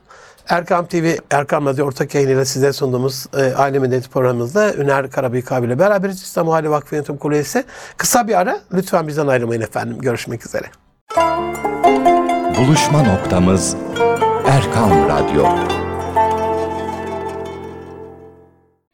Erkam 0.49 0.85
TV, 0.85 1.15
Erkam 1.31 1.65
Radyo 1.65 1.85
ortak 1.85 2.15
yayınıyla 2.15 2.45
size 2.45 2.73
sunduğumuz 2.73 3.25
e, 3.37 3.53
Aile 3.55 3.79
Medeniyeti 3.79 4.09
programımızda 4.09 4.73
Üner 4.73 5.11
Karabıyık 5.11 5.51
abiyle 5.51 5.79
beraberiz. 5.79 6.21
İslam 6.21 6.49
Aile 6.49 6.69
Vakfı 6.69 6.95
Yönetim 6.95 7.17
Kurulu 7.17 7.35
üyesi. 7.35 7.63
Kısa 7.97 8.27
bir 8.27 8.39
ara. 8.39 8.59
Lütfen 8.73 9.07
bizden 9.07 9.27
ayrılmayın 9.27 9.61
efendim. 9.61 9.97
Görüşmek 10.01 10.45
üzere. 10.45 10.65
Buluşma 12.57 13.03
noktamız 13.03 13.75
Erkam 14.47 14.91
Radyo. 15.09 15.82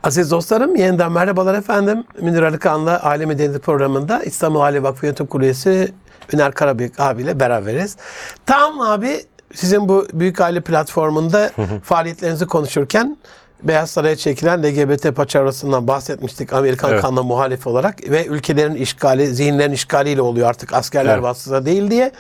Aziz 0.04 0.32
dostlarım 0.32 0.76
yeniden 0.76 1.12
merhabalar 1.12 1.54
efendim. 1.54 2.04
Münir 2.22 2.42
Arıkan'la 2.44 3.00
Aile 3.04 3.26
Medeniyeti 3.26 3.60
programında 3.60 4.24
İstanbul 4.24 4.60
Aile 4.60 4.84
Vakfı 4.84 5.06
Yönetim 5.06 5.26
Kurulu 5.26 5.46
üyesi 5.46 5.94
Üner 6.34 6.52
Karabıyık 6.52 7.00
abiyle 7.00 7.40
beraberiz. 7.40 7.98
Tam 8.46 8.82
abi 8.82 9.26
sizin 9.54 9.90
bu 9.90 10.08
Büyük 10.14 10.42
Aile 10.42 10.62
platformunda 10.62 11.52
faaliyetlerinizi 11.84 12.48
konuşurken 12.48 13.18
Beyaz 13.64 13.92
Saray'a 13.92 14.16
çekilen 14.16 14.64
LGBT 14.64 15.16
paçavrasından 15.16 15.88
bahsetmiştik 15.88 16.54
Amerikan 16.54 16.92
Evet. 16.92 17.02
kanuna 17.02 17.24
muhalif 17.24 17.68
olarak 17.68 18.10
ve 18.10 18.26
ülkelerin 18.26 18.76
işgali, 18.76 19.28
zihinlerin 19.28 19.72
işgaliyle 19.72 20.22
oluyor 20.22 20.50
artık 20.50 20.74
askerler 20.74 21.14
Evet. 21.14 21.24
vasıta 21.24 21.66
değil 21.66 21.92
diye. 21.92 22.12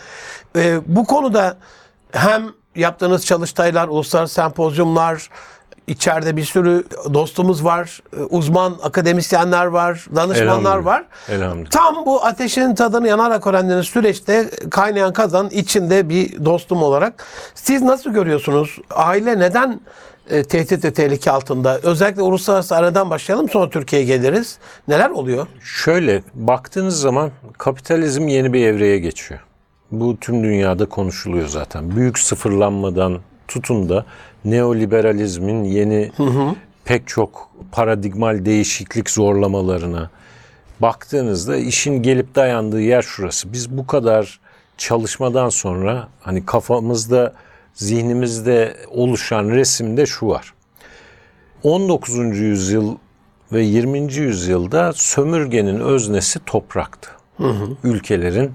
Ee, 0.56 0.80
bu 0.86 1.06
konuda 1.06 1.58
hem 2.12 2.44
yaptığınız 2.76 3.26
çalıştaylar, 3.26 3.88
uluslararası 3.88 4.34
sempozyumlar, 4.34 5.30
içeride 5.89 6.38
bir 6.38 6.43
sürü 6.43 6.84
dostumuz 7.13 7.65
var, 7.65 7.99
e, 8.17 8.21
uzman 8.21 8.75
akademisyenler 8.84 9.65
var, 9.65 10.06
danışmanlar 10.15 10.60
Elhamdülillah. 10.60 10.86
var. 10.86 11.06
Elhamdülillah. 11.30 11.69
Tam 11.69 12.06
bu 12.06 12.25
ateşin 12.25 12.75
tadını 12.75 13.08
yanarak 13.08 13.47
öğrendiğiniz 13.47 13.86
süreçte 13.86 14.49
kaynayan 14.71 15.13
kazan 15.13 15.49
içinde 15.49 16.10
bir 16.10 16.45
dostum 16.45 16.84
olarak 16.84 17.25
siz 17.56 17.82
nasıl 17.82 18.10
görüyorsunuz? 18.13 18.78
Aile 18.89 19.39
neden 19.39 19.80
e, 20.30 20.43
tehdit 20.43 20.86
ve 20.86 20.93
tehlike 20.93 21.32
altında? 21.32 21.80
Özellikle 21.84 22.21
uluslararası 22.21 22.75
aradan 22.75 23.10
başlayalım 23.10 23.49
sonra 23.49 23.69
Türkiye'ye 23.69 24.08
geliriz. 24.08 24.58
Neler 24.88 25.10
oluyor? 25.10 25.47
Şöyle 25.63 26.23
baktığınız 26.34 26.99
zaman 27.02 27.32
kapitalizm 27.58 28.28
yeni 28.28 28.54
bir 28.54 28.65
evreye 28.67 28.99
geçiyor. 28.99 29.39
Bu 29.91 30.17
tüm 30.17 30.43
dünyada 30.43 30.86
konuşuluyor 30.86 31.47
zaten. 31.47 31.95
Büyük 31.95 32.19
sıfırlanmadan 32.19 33.19
tutun 33.50 33.90
da 33.90 34.06
neoliberalizmin 34.46 35.64
yeni 35.64 36.12
pek 36.86 37.08
çok 37.08 37.50
paradigmal 37.72 38.46
değişiklik 38.46 39.10
zorlamalarına 39.10 40.10
baktığınızda 40.80 41.56
işin 41.58 42.04
gelip 42.04 42.36
dayandığı 42.36 42.82
yer 42.82 43.02
şurası. 43.02 43.54
Biz 43.54 43.78
bu 43.78 43.88
kadar 43.88 44.40
çalışmadan 44.78 45.50
sonra 45.50 46.08
hani 46.22 46.46
kafamızda, 46.46 47.34
zihnimizde 47.74 48.78
oluşan 48.88 49.50
resimde 49.50 50.06
şu 50.06 50.28
var. 50.28 50.54
19. 51.64 52.38
yüzyıl 52.40 52.96
ve 53.52 53.62
20. 53.62 54.14
yüzyılda 54.14 54.94
sömürgenin 54.94 55.80
öznesi 55.80 56.40
topraktı. 56.46 57.10
Ülkelerin 57.84 58.52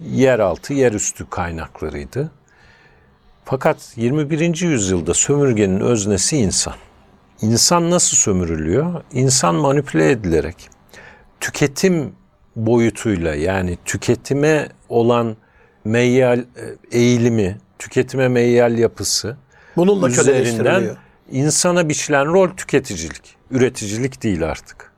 yeraltı, 0.00 0.74
yerüstü 0.74 1.30
kaynaklarıydı. 1.30 2.30
Fakat 3.50 3.92
21. 3.96 4.62
yüzyılda 4.62 5.14
sömürgenin 5.14 5.80
öznesi 5.80 6.36
insan. 6.36 6.74
İnsan 7.42 7.90
nasıl 7.90 8.16
sömürülüyor? 8.16 9.02
İnsan 9.12 9.54
manipüle 9.54 10.10
edilerek 10.10 10.70
tüketim 11.40 12.12
boyutuyla 12.56 13.34
yani 13.34 13.78
tüketime 13.84 14.68
olan 14.88 15.36
meyyal 15.84 16.38
e, 16.38 16.44
eğilimi, 16.98 17.58
tüketime 17.78 18.28
meyyal 18.28 18.78
yapısı 18.78 19.36
Bununla 19.76 20.08
üzerinden 20.08 20.96
insana 21.30 21.88
biçilen 21.88 22.26
rol 22.26 22.48
tüketicilik, 22.48 23.36
üreticilik 23.50 24.22
değil 24.22 24.48
artık. 24.48 24.92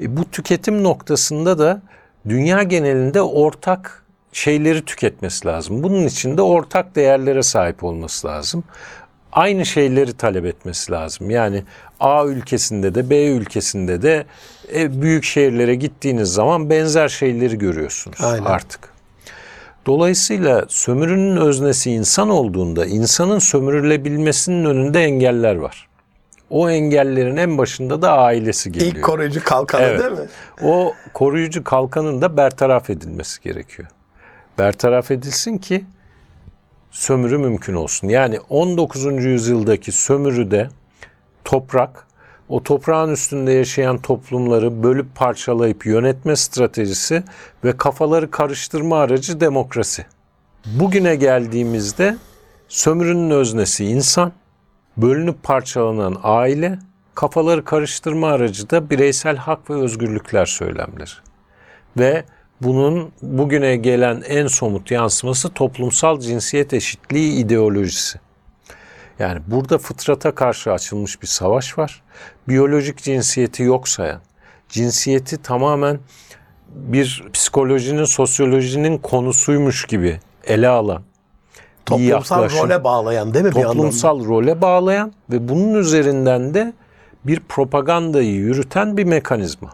E, 0.00 0.16
bu 0.16 0.30
tüketim 0.30 0.82
noktasında 0.82 1.58
da 1.58 1.82
dünya 2.28 2.62
genelinde 2.62 3.22
ortak 3.22 4.04
şeyleri 4.38 4.84
tüketmesi 4.84 5.46
lazım. 5.46 5.82
Bunun 5.82 6.06
için 6.06 6.36
de 6.36 6.42
ortak 6.42 6.96
değerlere 6.96 7.42
sahip 7.42 7.84
olması 7.84 8.26
lazım. 8.26 8.64
Aynı 9.32 9.66
şeyleri 9.66 10.12
talep 10.12 10.44
etmesi 10.44 10.92
lazım. 10.92 11.30
Yani 11.30 11.64
A 12.00 12.26
ülkesinde 12.26 12.94
de 12.94 13.10
B 13.10 13.26
ülkesinde 13.26 14.02
de 14.02 14.26
e, 14.74 15.02
büyük 15.02 15.24
şehirlere 15.24 15.74
gittiğiniz 15.74 16.32
zaman 16.32 16.70
benzer 16.70 17.08
şeyleri 17.08 17.58
görüyorsunuz 17.58 18.18
Aynen. 18.22 18.44
artık. 18.44 18.80
Dolayısıyla 19.86 20.64
sömürünün 20.68 21.36
öznesi 21.36 21.90
insan 21.90 22.30
olduğunda 22.30 22.86
insanın 22.86 23.38
sömürülebilmesinin 23.38 24.64
önünde 24.64 25.00
engeller 25.00 25.54
var. 25.54 25.88
O 26.50 26.70
engellerin 26.70 27.36
en 27.36 27.58
başında 27.58 28.02
da 28.02 28.12
ailesi 28.12 28.72
geliyor. 28.72 28.92
İlk 28.92 29.04
koruyucu 29.04 29.44
kalkanı 29.44 29.82
Evet. 29.82 30.00
değil 30.00 30.12
mi? 30.12 30.26
O 30.62 30.94
koruyucu 31.14 31.64
kalkanın 31.64 32.22
da 32.22 32.36
bertaraf 32.36 32.90
edilmesi 32.90 33.42
gerekiyor. 33.42 33.88
Bertaraf 34.58 35.10
edilsin 35.10 35.58
ki 35.58 35.84
sömürü 36.90 37.38
mümkün 37.38 37.74
olsun. 37.74 38.08
Yani 38.08 38.40
19. 38.48 39.24
yüzyıldaki 39.24 39.92
sömürüde 39.92 40.68
toprak, 41.44 42.06
o 42.48 42.62
toprağın 42.62 43.12
üstünde 43.12 43.52
yaşayan 43.52 43.98
toplumları 43.98 44.82
bölüp 44.82 45.14
parçalayıp 45.14 45.86
yönetme 45.86 46.36
stratejisi 46.36 47.22
ve 47.64 47.76
kafaları 47.76 48.30
karıştırma 48.30 48.98
aracı 48.98 49.40
demokrasi. 49.40 50.06
Bugüne 50.66 51.16
geldiğimizde 51.16 52.16
sömürünün 52.68 53.30
öznesi 53.30 53.84
insan, 53.84 54.32
bölünüp 54.96 55.42
parçalanan 55.42 56.16
aile, 56.22 56.78
kafaları 57.14 57.64
karıştırma 57.64 58.28
aracı 58.28 58.70
da 58.70 58.90
bireysel 58.90 59.36
hak 59.36 59.70
ve 59.70 59.74
özgürlükler 59.74 60.46
söylemleri. 60.46 61.10
Ve 61.96 62.24
bunun 62.62 63.12
bugüne 63.22 63.76
gelen 63.76 64.22
en 64.28 64.46
somut 64.46 64.90
yansıması 64.90 65.48
toplumsal 65.48 66.20
cinsiyet 66.20 66.72
eşitliği 66.72 67.32
ideolojisi. 67.32 68.20
Yani 69.18 69.40
burada 69.46 69.78
fıtrata 69.78 70.34
karşı 70.34 70.72
açılmış 70.72 71.22
bir 71.22 71.26
savaş 71.26 71.78
var. 71.78 72.02
Biyolojik 72.48 73.02
cinsiyeti 73.02 73.62
yok 73.62 73.88
sayan, 73.88 74.20
cinsiyeti 74.68 75.42
tamamen 75.42 75.98
bir 76.68 77.24
psikolojinin, 77.32 78.04
sosyolojinin 78.04 78.98
konusuymuş 78.98 79.84
gibi 79.84 80.20
ele 80.44 80.68
alan, 80.68 81.02
Toplumsal 81.86 82.42
yaklaşım 82.42 82.64
role 82.64 82.84
bağlayan 82.84 83.34
değil 83.34 83.44
mi 83.44 83.50
toplumsal 83.50 84.24
role 84.24 84.60
bağlayan 84.60 85.12
ve 85.30 85.48
bunun 85.48 85.74
üzerinden 85.74 86.54
de 86.54 86.72
bir 87.24 87.40
propagandayı 87.40 88.34
yürüten 88.34 88.96
bir 88.96 89.04
mekanizma. 89.04 89.70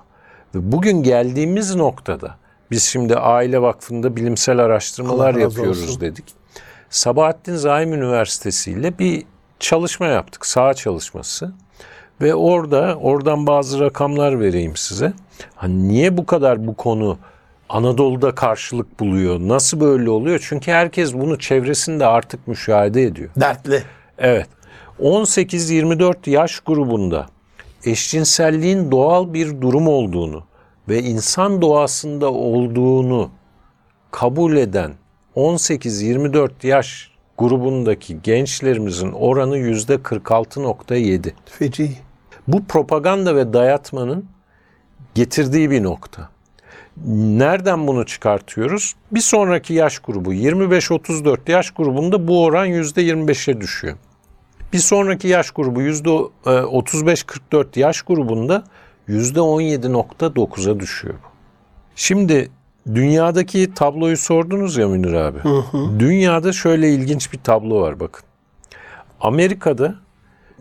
Ve 0.54 0.72
bugün 0.72 1.02
geldiğimiz 1.02 1.74
noktada 1.74 2.36
biz 2.70 2.82
şimdi 2.82 3.16
Aile 3.16 3.62
Vakfı'nda 3.62 4.16
bilimsel 4.16 4.58
araştırmalar 4.58 5.34
Allah 5.34 5.40
yapıyoruz 5.40 5.82
olsun. 5.82 6.00
dedik. 6.00 6.24
Sabahattin 6.90 7.56
Zaim 7.56 7.92
Üniversitesi 7.92 8.70
ile 8.70 8.98
bir 8.98 9.24
çalışma 9.60 10.06
yaptık, 10.06 10.46
saha 10.46 10.74
çalışması. 10.74 11.52
Ve 12.20 12.34
orada, 12.34 12.98
oradan 13.02 13.46
bazı 13.46 13.80
rakamlar 13.80 14.40
vereyim 14.40 14.76
size. 14.76 15.12
Hani 15.54 15.88
niye 15.88 16.16
bu 16.16 16.26
kadar 16.26 16.66
bu 16.66 16.74
konu 16.74 17.18
Anadolu'da 17.68 18.34
karşılık 18.34 19.00
buluyor? 19.00 19.40
Nasıl 19.40 19.80
böyle 19.80 20.10
oluyor? 20.10 20.44
Çünkü 20.48 20.72
herkes 20.72 21.14
bunu 21.14 21.38
çevresinde 21.38 22.06
artık 22.06 22.48
müşahede 22.48 23.02
ediyor. 23.02 23.30
Dertli. 23.36 23.82
Evet. 24.18 24.48
18-24 25.00 26.30
yaş 26.30 26.60
grubunda 26.60 27.26
eşcinselliğin 27.84 28.90
doğal 28.90 29.34
bir 29.34 29.60
durum 29.60 29.88
olduğunu 29.88 30.44
ve 30.88 31.02
insan 31.02 31.62
doğasında 31.62 32.32
olduğunu 32.32 33.30
kabul 34.10 34.56
eden 34.56 34.92
18-24 35.36 36.66
yaş 36.66 37.10
grubundaki 37.38 38.22
gençlerimizin 38.22 39.12
oranı 39.12 39.58
%46.7. 39.58 41.32
Feci. 41.46 41.92
Bu 42.48 42.64
propaganda 42.64 43.36
ve 43.36 43.52
dayatmanın 43.52 44.24
getirdiği 45.14 45.70
bir 45.70 45.82
nokta. 45.82 46.28
Nereden 47.16 47.86
bunu 47.86 48.06
çıkartıyoruz? 48.06 48.94
Bir 49.12 49.20
sonraki 49.20 49.74
yaş 49.74 49.98
grubu 49.98 50.34
25-34 50.34 51.50
yaş 51.50 51.70
grubunda 51.70 52.28
bu 52.28 52.44
oran 52.44 52.68
%25'e 52.68 53.60
düşüyor. 53.60 53.96
Bir 54.72 54.78
sonraki 54.78 55.28
yaş 55.28 55.50
grubu 55.50 55.82
%35-44 55.82 57.78
yaş 57.78 58.02
grubunda 58.02 58.64
%17.9'a 59.08 60.80
düşüyor. 60.80 61.14
Şimdi 61.96 62.50
dünyadaki 62.94 63.74
tabloyu 63.74 64.16
sordunuz 64.16 64.76
ya 64.76 64.88
Münir 64.88 65.12
abi. 65.12 65.38
Dünyada 65.98 66.52
şöyle 66.52 66.94
ilginç 66.94 67.32
bir 67.32 67.38
tablo 67.38 67.80
var 67.80 68.00
bakın. 68.00 68.24
Amerika'da 69.20 69.94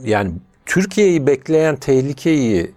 yani 0.04 0.32
Türkiye'yi 0.66 1.28
bekleyen 1.28 1.76
tehlikeyi 1.76 2.72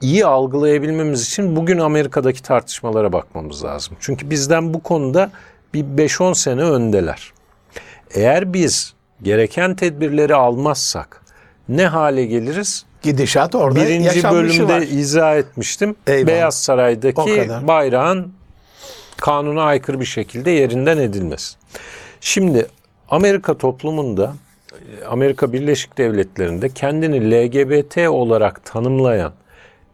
iyi 0.00 0.26
algılayabilmemiz 0.26 1.26
için 1.26 1.56
bugün 1.56 1.78
Amerika'daki 1.78 2.42
tartışmalara 2.42 3.12
bakmamız 3.12 3.64
lazım. 3.64 3.96
Çünkü 4.00 4.30
bizden 4.30 4.74
bu 4.74 4.82
konuda 4.82 5.30
bir 5.74 5.84
5-10 5.84 6.34
sene 6.34 6.62
öndeler. 6.62 7.32
Eğer 8.14 8.52
biz 8.52 8.94
gereken 9.22 9.74
tedbirleri 9.76 10.34
almazsak 10.34 11.22
ne 11.68 11.86
hale 11.86 12.24
geliriz? 12.26 12.86
Gidişat 13.06 13.54
orada 13.54 13.80
Birinci 13.80 14.24
bölümde 14.24 14.74
var. 14.74 14.82
izah 14.82 15.36
etmiştim. 15.36 15.96
Eyvallah. 16.06 16.26
Beyaz 16.26 16.62
Saray'daki 16.62 17.48
bayrağın 17.62 18.32
kanuna 19.16 19.62
aykırı 19.62 20.00
bir 20.00 20.04
şekilde 20.04 20.50
yerinden 20.50 20.98
edilmesi. 20.98 21.56
Şimdi 22.20 22.66
Amerika 23.08 23.58
toplumunda 23.58 24.34
Amerika 25.08 25.52
Birleşik 25.52 25.98
Devletleri'nde 25.98 26.68
kendini 26.68 27.30
LGBT 27.30 28.08
olarak 28.08 28.64
tanımlayan 28.64 29.32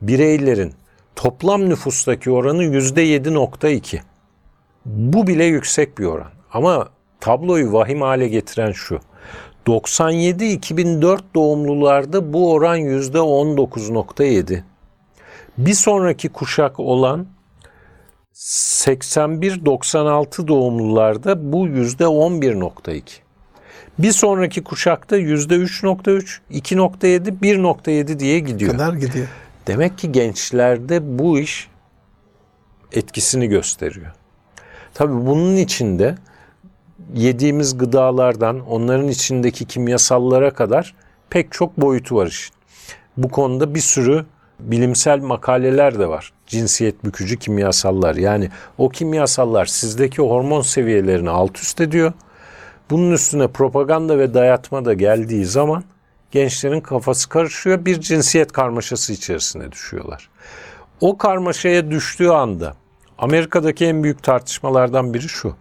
bireylerin 0.03 0.75
toplam 1.17 1.69
nüfustaki 1.69 2.31
oranı 2.31 2.65
%7.2. 2.65 4.01
Bu 4.87 5.27
bile 5.27 5.45
yüksek 5.45 5.99
bir 5.99 6.05
oran. 6.05 6.31
Ama 6.53 6.89
tabloyu 7.21 7.73
vahim 7.73 8.01
hale 8.01 8.29
getiren 8.29 8.73
şu. 8.73 9.01
97-2004 9.67 11.21
doğumlularda 11.35 12.33
bu 12.33 12.53
oran 12.53 12.79
%19.7. 12.79 14.63
Bir 15.59 15.75
sonraki 15.75 16.29
kuşak 16.29 16.81
olan 16.81 17.27
81-96 18.35 20.49
doğumlularda 20.49 21.53
bu 21.53 21.69
%11.2. 21.69 23.03
Bir 23.99 24.13
sonraki 24.13 24.65
kuşakta 24.65 25.19
%3.3, 25.19 26.39
2.7, 26.51 27.41
1.7 27.41 28.19
diye 28.19 28.39
gidiyor. 28.39 28.73
kadar 28.73 28.95
gidiyor. 28.95 29.29
Demek 29.67 29.99
ki 29.99 30.13
gençlerde 30.13 31.19
bu 31.19 31.39
iş 31.39 31.69
etkisini 32.93 33.47
gösteriyor. 33.47 34.13
Tabii 34.95 35.27
bunun 35.27 35.57
içinde 35.57 36.15
yediğimiz 37.15 37.79
gıdalardan 37.79 38.61
onların 38.61 39.09
içindeki 39.09 39.65
kimyasallara 39.65 40.51
kadar 40.51 40.95
pek 41.31 41.53
çok 41.53 41.77
boyutu 41.77 42.17
var 42.17 42.27
işin. 42.27 42.55
Bu 43.17 43.29
konuda 43.29 43.75
bir 43.75 43.81
sürü 43.81 44.25
bilimsel 44.61 45.21
makaleler 45.21 45.99
de 45.99 46.09
var. 46.09 46.33
Cinsiyet 46.47 47.05
bükücü 47.05 47.39
kimyasallar. 47.39 48.15
Yani 48.15 48.51
o 48.79 48.89
kimyasallar 48.89 49.67
sizdeki 49.67 50.23
hormon 50.23 50.63
seviyelerini 50.63 51.31
alt 51.31 51.59
üst 51.59 51.81
ediyor. 51.81 52.13
Bunun 52.91 53.13
üstüne 53.13 53.49
propaganda 53.49 54.19
ve 54.19 54.35
dayatma 54.35 54.85
da 54.85 54.95
geldiği 54.95 55.45
zaman 55.45 55.85
gençlerin 56.31 56.81
kafası 56.81 57.29
karışıyor. 57.29 57.85
Bir 57.85 58.01
cinsiyet 58.01 58.53
karmaşası 58.53 59.13
içerisine 59.13 59.73
düşüyorlar. 59.73 60.29
O 61.01 61.19
karmaşaya 61.19 61.91
düştüğü 61.91 62.29
anda 62.29 62.75
Amerika'daki 63.19 63.87
en 63.87 64.03
büyük 64.03 64.23
tartışmalardan 64.23 65.15
biri 65.15 65.29
şu. 65.29 65.57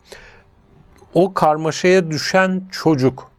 O 1.13 1.34
karmaşaya 1.34 2.12
düşen 2.12 2.62
çocuk 2.71 3.32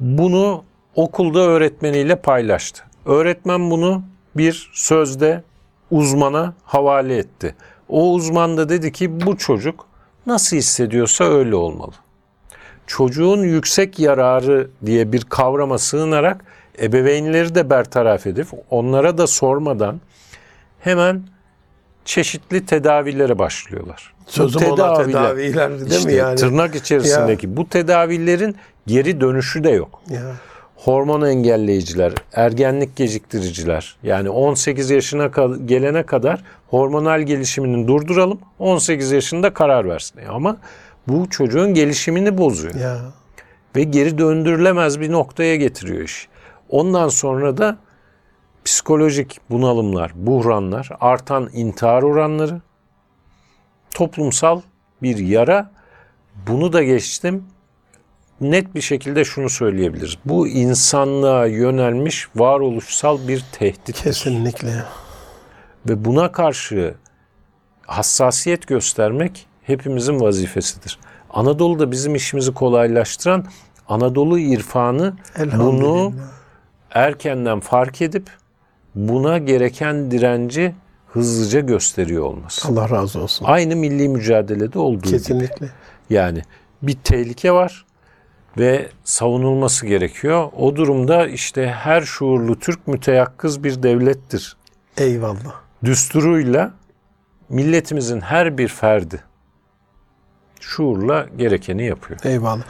bunu 0.00 0.64
okulda 0.94 1.40
öğretmeniyle 1.40 2.16
paylaştı. 2.16 2.82
Öğretmen 3.06 3.70
bunu 3.70 4.02
bir 4.36 4.70
sözde 4.72 5.42
uzmana 5.90 6.54
havale 6.64 7.16
etti. 7.16 7.54
O 7.88 8.12
uzman 8.12 8.56
da 8.56 8.68
dedi 8.68 8.92
ki 8.92 9.26
bu 9.26 9.36
çocuk 9.36 9.86
nasıl 10.26 10.56
hissediyorsa 10.56 11.24
öyle 11.24 11.56
olmalı. 11.56 11.92
Çocuğun 12.86 13.42
yüksek 13.42 13.98
yararı 13.98 14.70
diye 14.86 15.12
bir 15.12 15.24
kavrama 15.24 15.78
sığınarak 15.78 16.44
ebeveynleri 16.82 17.54
de 17.54 17.70
bertaraf 17.70 18.26
edip 18.26 18.48
onlara 18.70 19.18
da 19.18 19.26
sormadan 19.26 20.00
hemen 20.80 21.22
çeşitli 22.06 22.66
tedavilere 22.66 23.38
başlıyorlar. 23.38 24.14
Bu 24.26 24.30
Sözüm 24.30 24.62
ona 24.62 24.68
tedaviler- 24.74 25.06
tedaviler 25.06 25.70
değil 25.80 25.90
işte 25.90 26.08
mi 26.08 26.14
yani? 26.14 26.36
Tırnak 26.36 26.74
içerisindeki 26.74 27.56
bu 27.56 27.68
tedavilerin 27.68 28.56
geri 28.86 29.20
dönüşü 29.20 29.64
de 29.64 29.70
yok. 29.70 30.00
Ya. 30.10 30.22
Hormon 30.76 31.22
engelleyiciler, 31.22 32.12
ergenlik 32.32 32.96
geciktiriciler 32.96 33.96
yani 34.02 34.30
18 34.30 34.90
yaşına 34.90 35.30
gelene 35.64 36.02
kadar 36.02 36.42
hormonal 36.68 37.22
gelişimini 37.22 37.88
durduralım 37.88 38.38
18 38.58 39.10
yaşında 39.12 39.54
karar 39.54 39.88
versin. 39.88 40.18
E 40.18 40.28
Ama 40.28 40.56
bu 41.08 41.30
çocuğun 41.30 41.74
gelişimini 41.74 42.38
bozuyor 42.38 42.74
Ya. 42.74 42.98
ve 43.76 43.82
geri 43.82 44.18
döndürülemez 44.18 45.00
bir 45.00 45.12
noktaya 45.12 45.56
getiriyor 45.56 46.00
iş. 46.04 46.28
Ondan 46.68 47.08
sonra 47.08 47.56
da 47.56 47.76
psikolojik 48.66 49.40
bunalımlar, 49.50 50.12
buhranlar, 50.14 50.88
artan 51.00 51.50
intihar 51.52 52.02
oranları, 52.02 52.60
toplumsal 53.94 54.60
bir 55.02 55.16
yara. 55.18 55.70
Bunu 56.46 56.72
da 56.72 56.82
geçtim. 56.82 57.44
Net 58.40 58.74
bir 58.74 58.80
şekilde 58.80 59.24
şunu 59.24 59.50
söyleyebiliriz. 59.50 60.18
Bu 60.24 60.48
insanlığa 60.48 61.46
yönelmiş 61.46 62.28
varoluşsal 62.36 63.28
bir 63.28 63.44
tehdit. 63.52 64.02
Kesinlikle. 64.02 64.84
Ve 65.88 66.04
buna 66.04 66.32
karşı 66.32 66.94
hassasiyet 67.86 68.66
göstermek 68.66 69.46
hepimizin 69.62 70.20
vazifesidir. 70.20 70.98
Anadolu'da 71.30 71.90
bizim 71.90 72.14
işimizi 72.14 72.54
kolaylaştıran 72.54 73.46
Anadolu 73.88 74.38
irfanı 74.38 75.16
bunu 75.58 76.12
erkenden 76.90 77.60
fark 77.60 78.02
edip 78.02 78.30
buna 78.96 79.38
gereken 79.38 80.10
direnci 80.10 80.74
hızlıca 81.08 81.60
gösteriyor 81.60 82.24
olması. 82.24 82.68
Allah 82.68 82.90
razı 82.90 83.20
olsun. 83.20 83.44
Aynı 83.48 83.76
milli 83.76 84.08
mücadelede 84.08 84.78
olduğu 84.78 85.02
gibi. 85.02 85.10
Kesinlikle. 85.10 85.68
Yani 86.10 86.42
bir 86.82 86.94
tehlike 87.04 87.52
var 87.52 87.84
ve 88.58 88.88
savunulması 89.04 89.86
gerekiyor. 89.86 90.48
O 90.56 90.76
durumda 90.76 91.26
işte 91.26 91.66
her 91.66 92.02
şuurlu 92.02 92.58
Türk 92.58 92.86
müteyakkız 92.86 93.64
bir 93.64 93.82
devlettir. 93.82 94.56
Eyvallah. 94.96 95.60
Düsturuyla 95.84 96.74
milletimizin 97.48 98.20
her 98.20 98.58
bir 98.58 98.68
ferdi 98.68 99.20
şuurla 100.60 101.26
gerekeni 101.36 101.86
yapıyor. 101.86 102.20
Eyvallah. 102.24 102.64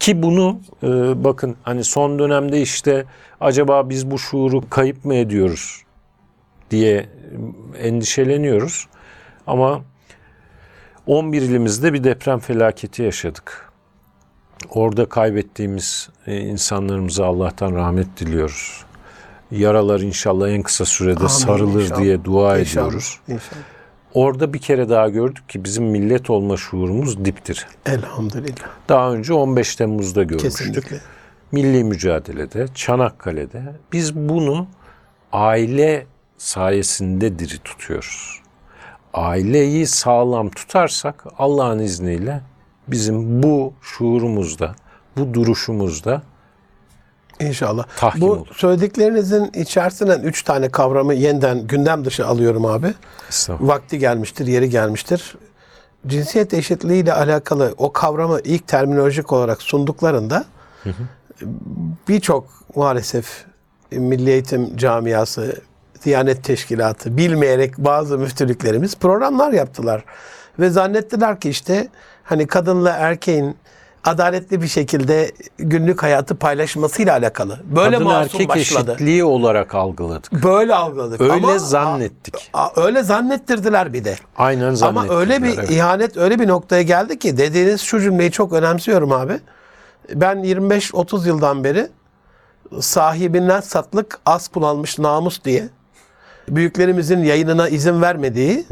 Ki 0.00 0.22
bunu 0.22 0.60
e, 0.82 0.88
bakın 1.24 1.56
hani 1.62 1.84
son 1.84 2.18
dönemde 2.18 2.60
işte 2.62 3.04
acaba 3.40 3.88
biz 3.90 4.10
bu 4.10 4.18
şuuru 4.18 4.70
kayıp 4.70 5.04
mı 5.04 5.14
ediyoruz 5.14 5.82
diye 6.70 7.06
endişeleniyoruz. 7.78 8.86
Ama 9.46 9.80
11 11.06 11.42
ilimizde 11.42 11.92
bir 11.92 12.04
deprem 12.04 12.38
felaketi 12.38 13.02
yaşadık. 13.02 13.70
Orada 14.70 15.08
kaybettiğimiz 15.08 16.08
e, 16.26 16.38
insanlarımıza 16.40 17.26
Allah'tan 17.26 17.74
rahmet 17.74 18.16
diliyoruz. 18.16 18.84
Yaralar 19.50 20.00
inşallah 20.00 20.48
en 20.48 20.62
kısa 20.62 20.84
sürede 20.84 21.18
Amin, 21.18 21.28
sarılır 21.28 21.82
inşallah. 21.82 22.00
diye 22.00 22.24
dua 22.24 22.58
İnşallah. 22.58 22.86
ediyoruz. 22.86 23.20
İnşallah. 23.28 23.60
Orada 24.14 24.52
bir 24.52 24.58
kere 24.58 24.88
daha 24.88 25.08
gördük 25.08 25.48
ki 25.48 25.64
bizim 25.64 25.84
millet 25.84 26.30
olma 26.30 26.56
şuurumuz 26.56 27.24
diptir. 27.24 27.66
Elhamdülillah. 27.86 28.68
Daha 28.88 29.12
önce 29.12 29.32
15 29.32 29.76
Temmuz'da 29.76 30.22
görmüştük. 30.22 30.52
Kesinlikle. 30.52 31.00
milli 31.52 31.84
mücadelede, 31.84 32.66
Çanakkale'de 32.74 33.62
biz 33.92 34.14
bunu 34.14 34.66
aile 35.32 36.06
sayesinde 36.38 37.38
diri 37.38 37.58
tutuyoruz. 37.58 38.40
Aileyi 39.14 39.86
sağlam 39.86 40.50
tutarsak 40.50 41.24
Allah'ın 41.38 41.78
izniyle 41.78 42.40
bizim 42.88 43.42
bu 43.42 43.72
şuurumuzda, 43.82 44.74
bu 45.16 45.34
duruşumuzda 45.34 46.22
İnşallah. 47.40 47.84
Tahkim 47.96 48.20
Bu 48.20 48.32
olur. 48.32 48.46
söylediklerinizin 48.54 49.50
içerisinden 49.54 50.20
üç 50.20 50.42
tane 50.42 50.68
kavramı 50.68 51.14
yeniden 51.14 51.66
gündem 51.66 52.04
dışı 52.04 52.26
alıyorum 52.26 52.66
abi. 52.66 52.94
Vakti 53.48 53.98
gelmiştir, 53.98 54.46
yeri 54.46 54.70
gelmiştir. 54.70 55.36
Cinsiyet 56.06 56.54
eşitliği 56.54 57.02
ile 57.02 57.12
alakalı 57.12 57.74
o 57.78 57.92
kavramı 57.92 58.40
ilk 58.44 58.68
terminolojik 58.68 59.32
olarak 59.32 59.62
sunduklarında 59.62 60.44
birçok 62.08 62.46
maalesef 62.76 63.44
Milli 63.90 64.30
Eğitim 64.30 64.76
Camiası, 64.76 65.56
Diyanet 66.04 66.44
Teşkilatı 66.44 67.16
bilmeyerek 67.16 67.78
bazı 67.78 68.18
müftülüklerimiz 68.18 68.96
programlar 68.96 69.52
yaptılar. 69.52 70.04
Ve 70.58 70.70
zannettiler 70.70 71.40
ki 71.40 71.50
işte 71.50 71.88
hani 72.22 72.46
kadınla 72.46 72.90
erkeğin 72.90 73.56
adaletli 74.04 74.62
bir 74.62 74.66
şekilde 74.68 75.32
günlük 75.58 76.02
hayatı 76.02 76.34
paylaşmasıyla 76.34 77.12
alakalı. 77.12 77.58
Böyle 77.76 77.90
Kadın 77.96 78.06
masum 78.06 78.22
erkek 78.40 78.48
başladı. 78.48 78.90
eşitliği 78.90 79.24
olarak 79.24 79.74
algıladık. 79.74 80.32
Böyle 80.32 80.74
algıladık. 80.74 81.20
Öyle 81.20 81.32
Ama- 81.32 81.58
zannettik. 81.58 82.50
A- 82.52 82.82
öyle 82.82 83.02
zannettirdiler 83.02 83.92
bir 83.92 84.04
de. 84.04 84.14
Aynen 84.36 84.74
zannettik. 84.74 85.10
Ama 85.10 85.20
öyle 85.20 85.42
bir 85.42 85.58
ihanet 85.68 86.16
öyle 86.16 86.40
bir 86.40 86.48
noktaya 86.48 86.82
geldi 86.82 87.18
ki 87.18 87.36
dediğiniz 87.38 87.80
şu 87.80 88.00
cümleyi 88.00 88.30
çok 88.30 88.52
önemsiyorum 88.52 89.12
abi. 89.12 89.38
Ben 90.14 90.36
25-30 90.44 91.26
yıldan 91.26 91.64
beri 91.64 91.88
sahibinden 92.80 93.60
satlık 93.60 94.18
az 94.26 94.48
kullanmış 94.48 94.98
namus 94.98 95.44
diye 95.44 95.68
büyüklerimizin 96.48 97.18
yayınına 97.24 97.68
izin 97.68 98.02
vermediği 98.02 98.64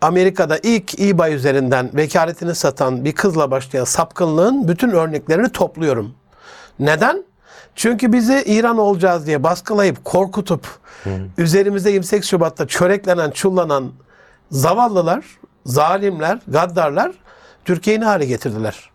Amerika'da 0.00 0.58
ilk 0.62 1.00
eBay 1.00 1.34
üzerinden 1.34 1.90
vekaletini 1.94 2.54
satan 2.54 3.04
bir 3.04 3.12
kızla 3.12 3.50
başlayan 3.50 3.84
sapkınlığın 3.84 4.68
bütün 4.68 4.90
örneklerini 4.90 5.48
topluyorum. 5.52 6.14
Neden? 6.78 7.24
Çünkü 7.74 8.12
bizi 8.12 8.42
İran 8.46 8.78
olacağız 8.78 9.26
diye 9.26 9.42
baskılayıp 9.42 10.04
korkutup 10.04 10.66
üzerimize 11.38 11.90
28 11.90 12.28
Şubat'ta 12.28 12.66
çöreklenen, 12.66 13.30
çullanan 13.30 13.92
zavallılar, 14.50 15.24
zalimler, 15.66 16.38
gaddarlar 16.48 17.12
Türkiye'yi 17.64 18.04
hale 18.04 18.26
getirdiler? 18.26 18.90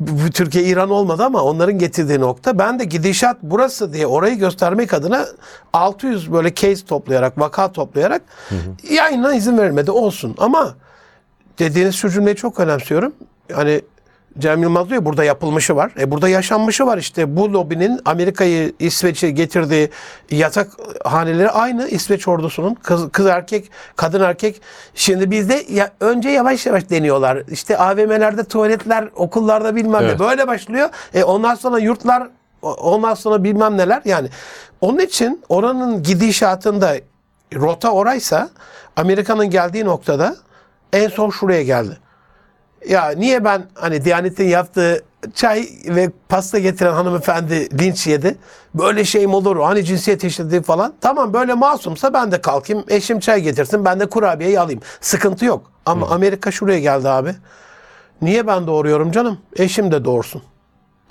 Bu 0.00 0.30
Türkiye 0.30 0.64
İran 0.64 0.90
olmadı 0.90 1.24
ama 1.24 1.42
onların 1.42 1.78
getirdiği 1.78 2.20
nokta 2.20 2.58
ben 2.58 2.78
de 2.78 2.84
gidişat 2.84 3.36
burası 3.42 3.92
diye 3.92 4.06
orayı 4.06 4.38
göstermek 4.38 4.94
adına 4.94 5.26
600 5.72 6.32
böyle 6.32 6.54
case 6.54 6.86
toplayarak, 6.86 7.38
vaka 7.38 7.72
toplayarak 7.72 8.22
yayına 8.90 9.34
izin 9.34 9.58
verilmedi 9.58 9.90
olsun. 9.90 10.34
Ama 10.38 10.74
dediğiniz 11.58 11.94
şu 11.94 12.08
çok 12.36 12.60
önemsiyorum. 12.60 13.12
Hani 13.52 13.82
Cem 14.38 14.62
Yılmaz 14.62 14.90
diyor 14.90 15.04
burada 15.04 15.24
yapılmışı 15.24 15.76
var. 15.76 15.92
E 16.00 16.10
burada 16.10 16.28
yaşanmışı 16.28 16.86
var 16.86 16.98
işte. 16.98 17.36
Bu 17.36 17.52
lobinin 17.52 18.00
Amerika'yı 18.04 18.72
İsveç'e 18.78 19.30
getirdiği 19.30 19.90
yatak 20.30 20.70
haneleri 21.04 21.50
aynı 21.50 21.88
İsveç 21.88 22.28
ordusunun. 22.28 22.74
Kız, 22.74 23.10
kız 23.12 23.26
erkek, 23.26 23.70
kadın 23.96 24.20
erkek. 24.20 24.60
Şimdi 24.94 25.30
bizde 25.30 25.64
ya, 25.68 25.90
önce 26.00 26.28
yavaş 26.28 26.66
yavaş 26.66 26.90
deniyorlar. 26.90 27.42
İşte 27.50 27.78
AVM'lerde 27.78 28.44
tuvaletler, 28.44 29.08
okullarda 29.16 29.76
bilmem 29.76 30.02
Evet. 30.04 30.20
ne 30.20 30.26
böyle 30.26 30.46
başlıyor. 30.46 30.88
E 31.14 31.24
ondan 31.24 31.54
sonra 31.54 31.78
yurtlar 31.78 32.28
ondan 32.62 33.14
sonra 33.14 33.44
bilmem 33.44 33.76
neler 33.76 34.02
yani. 34.04 34.28
Onun 34.80 34.98
için 34.98 35.42
oranın 35.48 36.02
gidişatında 36.02 36.94
rota 37.54 37.90
oraysa 37.90 38.48
Amerika'nın 38.96 39.50
geldiği 39.50 39.84
noktada 39.84 40.36
en 40.92 41.08
son 41.08 41.30
şuraya 41.30 41.62
geldi. 41.62 41.98
Ya 42.88 43.10
niye 43.10 43.44
ben 43.44 43.66
hani 43.74 44.04
Diyanet'in 44.04 44.44
yaptığı 44.48 45.04
çay 45.34 45.68
ve 45.86 46.10
pasta 46.28 46.58
getiren 46.58 46.92
hanımefendi 46.92 47.82
linç 47.82 48.06
yedi? 48.06 48.36
Böyle 48.74 49.04
şey 49.04 49.26
mi 49.26 49.34
olur? 49.36 49.60
Hani 49.60 49.84
cinsiyet 49.84 50.24
eşitliği 50.24 50.62
falan. 50.62 50.94
Tamam 51.00 51.32
böyle 51.32 51.54
masumsa 51.54 52.14
ben 52.14 52.32
de 52.32 52.40
kalkayım. 52.40 52.84
Eşim 52.88 53.20
çay 53.20 53.40
getirsin. 53.40 53.84
Ben 53.84 54.00
de 54.00 54.06
kurabiyeyi 54.06 54.60
alayım. 54.60 54.80
Sıkıntı 55.00 55.44
yok. 55.44 55.70
Ama 55.86 56.08
Amerika 56.08 56.50
şuraya 56.50 56.78
geldi 56.78 57.08
abi. 57.08 57.34
Niye 58.22 58.46
ben 58.46 58.66
doğuruyorum 58.66 59.12
canım? 59.12 59.38
Eşim 59.56 59.92
de 59.92 60.04
doğursun. 60.04 60.42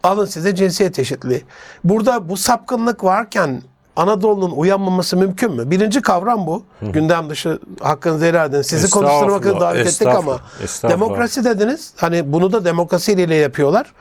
Alın 0.04 0.26
size 0.26 0.56
cinsiyet 0.56 1.00
eşitliği. 1.00 1.44
Burada 1.84 2.30
bu 2.30 2.38
sapkınlık 2.38 3.04
varken 3.04 3.62
Anadolu'nun 3.95 4.51
uyanmaması 4.51 5.17
mümkün 5.17 5.51
mü? 5.51 5.71
Birinci 5.71 6.01
kavram 6.01 6.47
bu. 6.47 6.63
Gündem 6.81 7.29
dışı 7.29 7.60
hakkınızı 7.81 8.25
helal 8.25 8.49
edin. 8.49 8.62
Sizi 8.62 8.89
konuşturmak 8.89 9.45
davet 9.62 9.88
ettik 9.88 10.08
ama 10.08 10.39
demokrasi 10.84 11.45
dediniz. 11.45 11.93
Hani 11.95 12.34
bunu 12.34 12.51
da 12.53 12.65
demokrasiyle 12.65 13.36
yapıyorlar. 13.36 13.93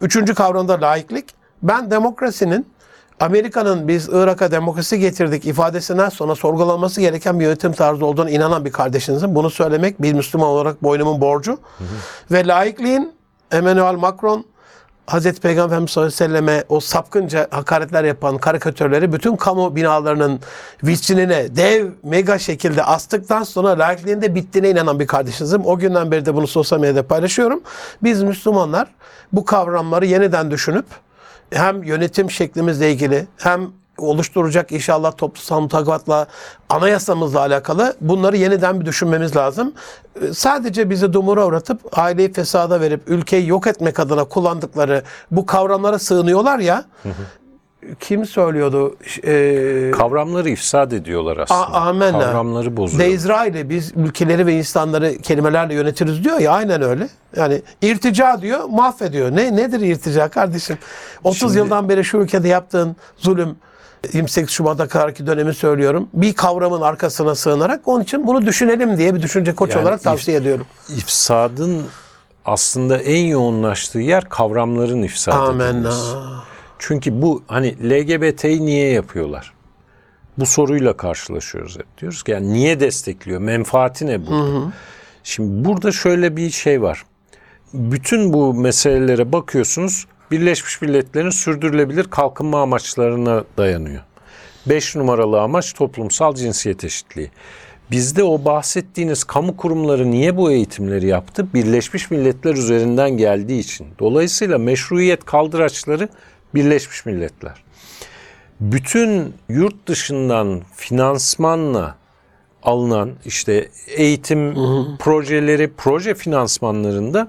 Üçüncü 0.00 0.34
kavramda 0.34 0.80
laiklik. 0.80 1.24
Ben 1.62 1.90
demokrasinin 1.90 2.66
Amerika'nın 3.20 3.88
biz 3.88 4.08
Irak'a 4.08 4.50
demokrasi 4.50 4.98
getirdik 4.98 5.46
ifadesinden 5.46 6.08
sonra 6.08 6.34
sorgulanması 6.34 7.00
gereken 7.00 7.40
bir 7.40 7.44
yönetim 7.44 7.72
tarzı 7.72 8.06
olduğuna 8.06 8.30
inanan 8.30 8.64
bir 8.64 8.72
kardeşinizin. 8.72 9.34
Bunu 9.34 9.50
söylemek 9.50 10.02
bir 10.02 10.12
Müslüman 10.12 10.48
olarak 10.48 10.82
boynumun 10.82 11.20
borcu. 11.20 11.58
Ve 12.30 12.46
laikliğin 12.46 13.12
Emmanuel 13.52 13.94
Macron 13.94 14.44
Hazreti 15.06 15.40
Peygamber 15.40 15.86
sallallahu 15.86 15.98
aleyhi 15.98 16.06
ve 16.06 16.10
selleme 16.10 16.64
o 16.68 16.80
sapkınca 16.80 17.48
hakaretler 17.50 18.04
yapan 18.04 18.38
karikatürleri 18.38 19.12
bütün 19.12 19.36
kamu 19.36 19.76
binalarının 19.76 20.40
vitrinine 20.84 21.56
dev 21.56 21.88
mega 22.02 22.38
şekilde 22.38 22.84
astıktan 22.84 23.42
sonra 23.42 23.78
laikliğin 23.78 24.22
de 24.22 24.34
bittiğine 24.34 24.70
inanan 24.70 25.00
bir 25.00 25.06
kardeşinizim. 25.06 25.66
O 25.66 25.78
günden 25.78 26.10
beri 26.10 26.26
de 26.26 26.34
bunu 26.34 26.46
sosyal 26.46 26.80
medyada 26.80 27.06
paylaşıyorum. 27.06 27.62
Biz 28.02 28.22
Müslümanlar 28.22 28.88
bu 29.32 29.44
kavramları 29.44 30.06
yeniden 30.06 30.50
düşünüp 30.50 30.86
hem 31.50 31.82
yönetim 31.82 32.30
şeklimizle 32.30 32.92
ilgili 32.92 33.26
hem 33.38 33.70
oluşturacak 33.98 34.72
inşallah 34.72 35.12
toplumsal 35.16 35.60
mutabatla 35.60 36.26
anayasamızla 36.68 37.40
alakalı 37.40 37.94
bunları 38.00 38.36
yeniden 38.36 38.80
bir 38.80 38.86
düşünmemiz 38.86 39.36
lazım. 39.36 39.72
Ee, 40.22 40.32
Sadece 40.34 40.90
bizi 40.90 41.12
dumura 41.12 41.46
uğratıp 41.46 41.98
aileyi 41.98 42.32
fesada 42.32 42.80
verip 42.80 43.00
ülkeyi 43.06 43.48
yok 43.48 43.66
etmek 43.66 44.00
adına 44.00 44.24
kullandıkları 44.24 45.02
bu 45.30 45.46
kavramlara 45.46 45.98
sığınıyorlar 45.98 46.58
ya. 46.58 46.84
Kim 48.00 48.26
söylüyordu? 48.26 48.96
Ee, 49.24 49.90
Kavramları 49.90 50.48
ifsad 50.50 50.92
ediyorlar 50.92 51.36
aslında. 51.36 51.60
A- 51.60 51.88
amenna. 51.88 52.20
Kavramları 52.20 52.76
bozuyor. 52.76 53.02
De 53.02 53.10
İsrail'i 53.10 53.70
biz 53.70 53.92
ülkeleri 53.96 54.46
ve 54.46 54.54
insanları 54.56 55.18
kelimelerle 55.18 55.74
yönetiriz 55.74 56.24
diyor 56.24 56.38
ya 56.40 56.52
aynen 56.52 56.82
öyle. 56.82 57.08
Yani 57.36 57.62
irtica 57.82 58.40
diyor 58.40 58.64
mahvediyor. 58.64 59.30
Ne 59.36 59.56
nedir 59.56 59.80
irtica 59.80 60.28
kardeşim? 60.28 60.78
30 61.24 61.38
Şimdi- 61.40 61.58
yıldan 61.58 61.88
beri 61.88 62.04
şu 62.04 62.16
ülkede 62.18 62.48
yaptığın 62.48 62.96
zulüm 63.16 63.56
28 64.12 64.50
Şubat'a 64.50 64.88
kadarki 64.88 65.26
dönemi 65.26 65.54
söylüyorum. 65.54 66.08
Bir 66.14 66.34
kavramın 66.34 66.80
arkasına 66.80 67.34
sığınarak 67.34 67.88
onun 67.88 68.02
için 68.02 68.26
bunu 68.26 68.46
düşünelim 68.46 68.98
diye 68.98 69.14
bir 69.14 69.22
düşünce 69.22 69.54
koç 69.54 69.70
Yani 69.70 69.82
olarak 69.82 70.00
if- 70.00 70.04
tavsiye 70.04 70.36
ediyorum. 70.36 70.66
İfsadın 70.96 71.82
aslında 72.44 72.96
en 72.98 73.24
yoğunlaştığı 73.26 73.98
yer 73.98 74.24
kavramların 74.28 75.02
ifsad 75.02 75.48
Amenna. 75.48 75.92
Çünkü 76.78 77.22
bu 77.22 77.42
hani 77.46 77.90
LGBT'yi 77.90 78.66
niye 78.66 78.92
yapıyorlar? 78.92 79.52
Bu 80.38 80.46
soruyla 80.46 80.96
karşılaşıyoruz 80.96 81.76
hep. 81.78 81.98
Diyoruz 82.00 82.22
ki 82.22 82.30
yani 82.30 82.52
niye 82.52 82.80
destekliyor? 82.80 83.40
Menfaati 83.40 84.06
ne 84.06 84.26
burada? 84.26 84.72
Şimdi 85.24 85.64
burada 85.68 85.92
şöyle 85.92 86.36
bir 86.36 86.50
şey 86.50 86.82
var. 86.82 87.04
Bütün 87.74 88.32
bu 88.32 88.54
meselelere 88.54 89.32
bakıyorsunuz. 89.32 90.06
Birleşmiş 90.30 90.82
Milletler'in 90.82 91.30
sürdürülebilir 91.30 92.04
kalkınma 92.04 92.62
amaçlarına 92.62 93.44
dayanıyor. 93.56 94.02
Beş 94.66 94.96
numaralı 94.96 95.40
amaç 95.40 95.72
toplumsal 95.72 96.34
cinsiyet 96.34 96.84
eşitliği. 96.84 97.30
Bizde 97.90 98.24
o 98.24 98.44
bahsettiğiniz 98.44 99.24
kamu 99.24 99.56
kurumları 99.56 100.10
niye 100.10 100.36
bu 100.36 100.50
eğitimleri 100.50 101.06
yaptı? 101.06 101.46
Birleşmiş 101.54 102.10
Milletler 102.10 102.54
üzerinden 102.54 103.10
geldiği 103.10 103.60
için. 103.60 103.86
Dolayısıyla 103.98 104.58
meşruiyet 104.58 105.24
kaldıraçları 105.24 106.08
Birleşmiş 106.54 107.06
Milletler. 107.06 107.64
Bütün 108.60 109.34
yurt 109.48 109.88
dışından 109.88 110.62
finansmanla 110.76 111.96
alınan 112.62 113.10
işte 113.24 113.68
eğitim 113.86 114.54
projeleri, 114.98 115.72
proje 115.76 116.14
finansmanlarında 116.14 117.28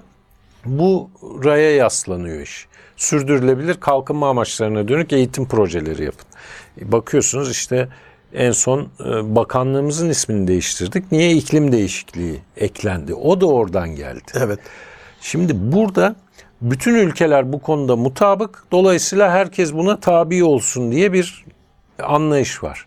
bu 0.64 1.10
raya 1.44 1.74
yaslanıyor 1.74 2.40
iş. 2.40 2.66
Sürdürülebilir 2.96 3.74
kalkınma 3.74 4.28
amaçlarına 4.28 4.88
dönük 4.88 5.12
eğitim 5.12 5.48
projeleri 5.48 6.04
yapın. 6.04 6.26
Bakıyorsunuz 6.82 7.50
işte 7.50 7.88
en 8.34 8.52
son 8.52 8.80
e, 8.80 9.34
bakanlığımızın 9.34 10.10
ismini 10.10 10.48
değiştirdik. 10.48 11.12
Niye 11.12 11.32
iklim 11.32 11.72
değişikliği 11.72 12.40
eklendi? 12.56 13.14
O 13.14 13.40
da 13.40 13.46
oradan 13.46 13.88
geldi. 13.88 14.32
Evet. 14.34 14.58
Şimdi 15.20 15.72
burada 15.72 16.16
bütün 16.60 16.94
ülkeler 16.94 17.52
bu 17.52 17.58
konuda 17.58 17.96
mutabık. 17.96 18.64
Dolayısıyla 18.72 19.30
herkes 19.30 19.72
buna 19.72 20.00
tabi 20.00 20.44
olsun 20.44 20.92
diye 20.92 21.12
bir 21.12 21.44
anlayış 22.02 22.62
var. 22.62 22.86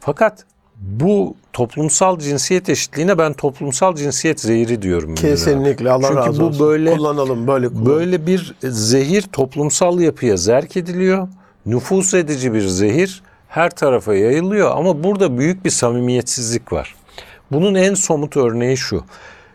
Fakat 0.00 0.44
bu 0.76 1.34
toplumsal 1.52 2.18
cinsiyet 2.18 2.68
eşitliğine 2.68 3.18
ben 3.18 3.32
toplumsal 3.32 3.94
cinsiyet 3.96 4.40
zehri 4.40 4.82
diyorum. 4.82 5.14
Kesinlikle 5.14 5.90
Allah 5.90 6.06
Çünkü 6.08 6.20
razı 6.20 6.40
bu 6.42 6.46
olsun. 6.46 6.66
böyle 6.66 6.96
kullanalım 6.96 7.46
böyle 7.46 7.68
kullanalım. 7.68 7.86
böyle 7.86 8.26
bir 8.26 8.54
zehir 8.62 9.22
toplumsal 9.22 10.00
yapıya 10.00 10.36
zerk 10.36 10.76
ediliyor. 10.76 11.28
Nüfus 11.66 12.14
edici 12.14 12.54
bir 12.54 12.66
zehir 12.66 13.22
her 13.48 13.70
tarafa 13.70 14.14
yayılıyor 14.14 14.70
ama 14.76 15.04
burada 15.04 15.38
büyük 15.38 15.64
bir 15.64 15.70
samimiyetsizlik 15.70 16.72
var. 16.72 16.94
Bunun 17.52 17.74
en 17.74 17.94
somut 17.94 18.36
örneği 18.36 18.76
şu. 18.76 19.04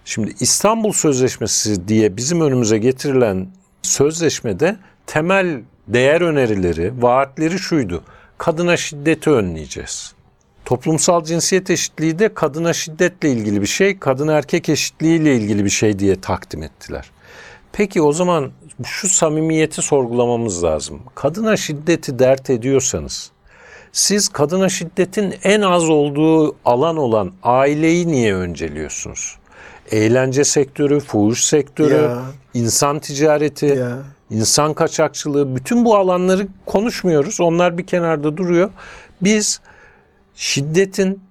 Şimdi 0.05 0.33
İstanbul 0.39 0.91
Sözleşmesi 0.91 1.87
diye 1.87 2.17
bizim 2.17 2.41
önümüze 2.41 2.77
getirilen 2.77 3.47
sözleşmede 3.81 4.77
temel 5.07 5.61
değer 5.87 6.21
önerileri, 6.21 6.93
vaatleri 7.01 7.59
şuydu. 7.59 8.03
Kadına 8.37 8.77
şiddeti 8.77 9.29
önleyeceğiz. 9.29 10.13
Toplumsal 10.69 11.23
cinsiyet 11.23 11.69
eşitliği 11.69 12.19
de 12.19 12.33
kadına 12.33 12.73
şiddetle 12.73 13.31
ilgili 13.31 13.61
bir 13.61 13.67
şey, 13.67 13.99
kadın 13.99 14.27
erkek 14.27 14.69
eşitliğiyle 14.69 15.35
ilgili 15.35 15.65
bir 15.65 15.69
şey 15.69 15.99
diye 15.99 16.21
takdim 16.21 16.63
ettiler. 16.63 17.11
Peki 17.71 18.01
o 18.01 18.13
zaman 18.13 18.51
şu 18.85 19.09
samimiyeti 19.09 19.81
sorgulamamız 19.81 20.63
lazım. 20.63 20.99
Kadına 21.15 21.57
şiddeti 21.57 22.19
dert 22.19 22.49
ediyorsanız, 22.49 23.31
siz 23.91 24.29
kadına 24.29 24.69
şiddetin 24.69 25.35
en 25.43 25.61
az 25.61 25.89
olduğu 25.89 26.55
alan 26.65 26.97
olan 26.97 27.31
aileyi 27.43 28.07
niye 28.07 28.35
önceliyorsunuz? 28.35 29.35
Eğlence 29.91 30.43
sektörü, 30.43 30.99
fuhuş 30.99 31.43
sektörü, 31.43 31.93
Ya. 31.93 32.21
insan 32.53 32.99
ticareti, 32.99 33.65
Ya. 33.65 33.97
insan 34.29 34.73
kaçakçılığı 34.73 35.55
bütün 35.55 35.85
bu 35.85 35.95
alanları 35.95 36.47
konuşmuyoruz. 36.65 37.41
Onlar 37.41 37.77
bir 37.77 37.87
kenarda 37.87 38.37
duruyor. 38.37 38.69
Biz 39.21 39.61
şiddetin 40.39 41.21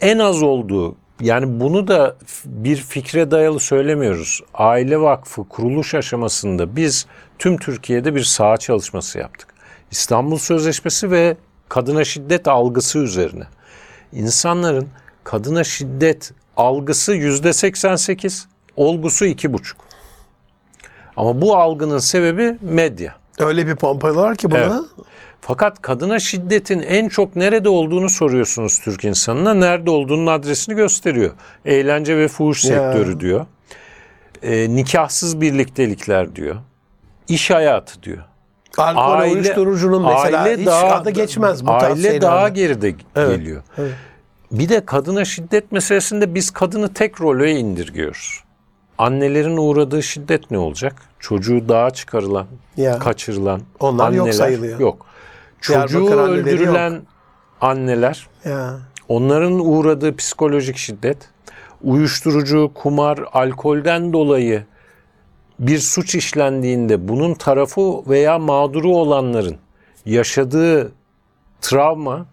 en 0.00 0.18
az 0.18 0.42
olduğu 0.42 0.96
yani 1.20 1.60
bunu 1.60 1.88
da 1.88 2.16
bir 2.44 2.76
fikre 2.76 3.30
dayalı 3.30 3.60
söylemiyoruz. 3.60 4.40
Aile 4.54 5.00
Vakfı 5.00 5.48
kuruluş 5.48 5.94
aşamasında 5.94 6.76
biz 6.76 7.06
tüm 7.38 7.58
Türkiye'de 7.58 8.14
bir 8.14 8.24
saha 8.24 8.56
çalışması 8.56 9.18
yaptık. 9.18 9.48
İstanbul 9.90 10.38
Sözleşmesi 10.38 11.10
ve 11.10 11.36
kadına 11.68 12.04
şiddet 12.04 12.48
algısı 12.48 12.98
üzerine. 12.98 13.44
İnsanların 14.12 14.88
kadına 15.24 15.64
şiddet 15.64 16.32
algısı 16.56 17.12
yüzde 17.12 17.52
88, 17.52 18.48
olgusu 18.76 19.26
iki 19.26 19.52
buçuk. 19.52 19.80
Ama 21.16 21.40
bu 21.42 21.56
algının 21.56 21.98
sebebi 21.98 22.58
medya. 22.60 23.16
Öyle 23.38 23.66
bir 23.66 23.76
pompalıyorlar 23.76 24.36
ki 24.36 24.50
buna. 24.50 24.58
Evet. 24.58 25.06
Fakat 25.46 25.82
kadına 25.82 26.18
şiddetin 26.18 26.82
en 26.82 27.08
çok 27.08 27.36
nerede 27.36 27.68
olduğunu 27.68 28.08
soruyorsunuz 28.08 28.80
Türk 28.80 29.04
insanına. 29.04 29.54
Nerede 29.54 29.90
olduğunun 29.90 30.26
adresini 30.26 30.74
gösteriyor. 30.74 31.30
Eğlence 31.64 32.16
ve 32.16 32.28
fuhuş 32.28 32.64
Ya. 32.64 32.70
sektörü 32.70 33.20
diyor. 33.20 33.46
E, 34.42 34.76
nikahsız 34.76 35.40
birliktelikler 35.40 36.36
diyor. 36.36 36.56
İş 37.28 37.50
hayatı 37.50 38.02
diyor. 38.02 38.24
Alkol, 38.78 39.30
uyuşturucunun 39.32 40.02
mesela 40.02 40.56
hiç 40.56 40.68
adı 40.68 41.10
geçmez 41.10 41.66
bu 41.66 41.70
Aile 41.70 42.20
daha 42.20 42.48
geride 42.48 42.94
Evet, 43.16 43.38
geliyor. 43.38 43.62
Bir 44.52 44.68
de 44.68 44.84
kadına 44.84 45.24
şiddet 45.24 45.72
meselesinde 45.72 46.34
biz 46.34 46.50
kadını 46.50 46.92
tek 46.92 47.20
rolü 47.20 47.50
indirgiyoruz. 47.50 48.40
Annelerin 48.98 49.56
uğradığı 49.56 50.02
şiddet 50.02 50.50
ne 50.50 50.58
olacak? 50.58 51.02
Çocuğu 51.18 51.68
dağa 51.68 51.90
çıkarılan, 51.90 52.46
Ya. 52.76 52.98
kaçırılan 52.98 53.60
Onlar 53.80 54.10
yok 54.10 54.20
anneler 54.26 54.32
sayılıyor. 54.32 54.80
Yok. 54.80 55.06
Diyarbakır 55.68 55.92
Çocuğu 55.92 56.20
anneleri 56.20 56.40
öldürülen 56.40 57.02
anneler, 57.60 58.26
Ya. 58.44 58.78
onların 59.08 59.58
uğradığı 59.66 60.16
psikolojik 60.16 60.76
şiddet, 60.76 61.30
uyuşturucu, 61.82 62.70
kumar, 62.74 63.18
alkolden 63.32 64.12
dolayı 64.12 64.64
bir 65.58 65.78
suç 65.78 66.14
işlendiğinde 66.14 67.08
bunun 67.08 67.34
tarafı 67.34 68.10
veya 68.10 68.38
mağduru 68.38 68.96
olanların 68.96 69.56
yaşadığı 70.06 70.92
travma 71.60 72.26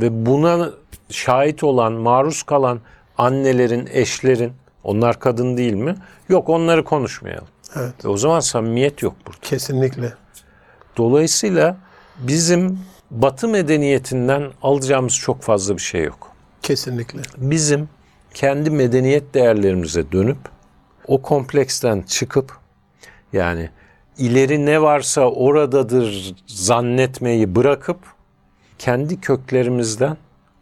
ve 0.00 0.26
buna 0.26 0.70
şahit 1.10 1.64
olan, 1.64 1.92
maruz 1.92 2.42
kalan 2.42 2.80
annelerin, 3.18 3.88
eşlerin, 3.92 4.52
onlar 4.84 5.20
kadın 5.20 5.56
değil 5.56 5.74
mi? 5.74 5.94
Yok 6.28 6.48
onları 6.48 6.84
konuşmayalım. 6.84 7.48
Evet. 7.76 8.04
E 8.04 8.08
o 8.08 8.16
zaman 8.16 8.40
samimiyet 8.40 9.02
yok 9.02 9.14
burada. 9.26 9.38
Kesinlikle. 9.42 10.12
Dolayısıyla 10.96 11.76
bizim 12.18 12.78
Batı 13.10 13.48
medeniyetinden 13.48 14.52
alacağımız 14.62 15.14
çok 15.14 15.42
fazla 15.42 15.76
bir 15.76 15.82
şey 15.82 16.04
yok. 16.04 16.32
Kesinlikle. 16.62 17.20
Bizim 17.36 17.88
kendi 18.34 18.70
medeniyet 18.70 19.34
değerlerimize 19.34 20.12
dönüp 20.12 20.38
o 21.06 21.22
kompleksten 21.22 22.02
çıkıp 22.02 22.58
yani 23.32 23.70
ileri 24.18 24.66
ne 24.66 24.82
varsa 24.82 25.20
oradadır 25.20 26.34
zannetmeyi 26.46 27.54
bırakıp 27.54 27.98
kendi 28.78 29.20
köklerimizden 29.20 30.16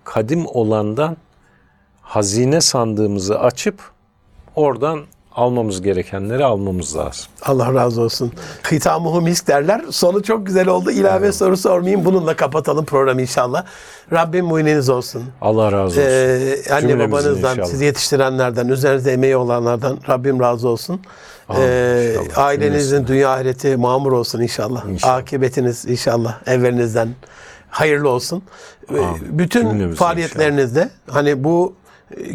kadim 0.05 0.47
olandan 0.47 1.17
hazine 2.03 2.61
sandığımızı 2.61 3.41
açıp 3.41 3.91
oradan 4.55 5.05
almamız 5.35 5.83
gerekenleri 5.83 6.45
almamız 6.45 6.97
lazım. 6.97 7.27
Allah 7.43 7.75
razı 7.75 8.03
olsun. 8.03 8.33
Hitamuhu 8.73 9.21
misk 9.21 9.49
derler. 9.49 9.83
Sonu 9.91 10.23
çok 10.23 10.47
güzel 10.47 10.69
oldu. 10.69 10.91
İlave 10.91 11.33
soru 11.33 11.57
sormayayım. 11.57 12.05
Bununla 12.05 12.37
kapatalım 12.37 12.85
programı 12.85 13.23
inşallah. 13.23 13.65
Rabbim 14.13 14.45
muyneniz 14.47 14.89
olsun. 14.89 15.23
Allah 15.41 15.73
razı 15.73 15.85
olsun. 16.01 16.03
Ee, 16.11 16.57
anne 16.73 16.81
Cümlemizin 16.81 17.13
babanızdan, 17.13 17.51
inşallah. 17.53 17.67
sizi 17.67 17.85
yetiştirenlerden, 17.85 18.69
üzerinizde 18.69 19.13
emeği 19.13 19.37
olanlardan 19.37 19.99
Rabbim 20.09 20.41
razı 20.41 20.69
olsun. 20.69 21.01
Amin, 21.49 21.63
Ee, 21.63 22.15
inşallah. 22.21 22.39
ailenizin 22.47 23.07
dünya 23.07 23.31
ahireti 23.31 23.77
mamur 23.77 24.13
olsun 24.13 24.41
inşallah. 24.41 24.85
İnşallah. 24.89 25.15
Akıbetiniz 25.15 25.85
inşallah 25.87 26.35
evverinizden 26.47 27.09
hayırlı 27.71 28.09
olsun. 28.09 28.43
Ee, 28.95 28.99
Amin. 28.99 29.21
Bütün 29.39 29.61
Cümlemizin 29.71 29.97
faaliyetlerinizde 29.97 30.91
hani 31.11 31.45
bu 31.45 31.75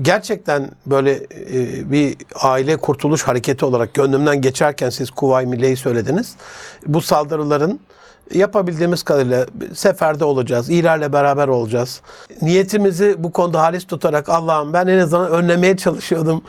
gerçekten 0.02 0.72
böyle 0.86 1.12
e, 1.54 1.92
bir 1.92 2.16
aile 2.36 2.78
kurtuluş 2.78 3.24
hareketi 3.24 3.66
olarak 3.66 3.94
gönlümden 3.94 4.42
geçerken 4.42 4.90
siz 4.90 5.12
Kuvayi 5.12 5.48
Milliye'yi 5.48 5.78
söylediniz. 5.78 6.36
Bu 6.88 7.02
saldırıların 7.02 7.80
yapabildiğimiz 8.34 9.04
kadarıyla 9.04 9.46
seferde 9.74 10.26
olacağız. 10.26 10.70
İlerle 10.70 11.14
beraber 11.14 11.48
olacağız. 11.48 12.02
Niyetimizi 12.42 13.16
bu 13.18 13.32
konuda 13.32 13.62
halis 13.62 13.88
tutarak 13.88 14.30
Allah'ım 14.30 14.74
ben 14.74 14.88
en 14.88 15.00
azından 15.00 15.32
önlemeye 15.32 15.78
çalışıyordum. 15.78 16.42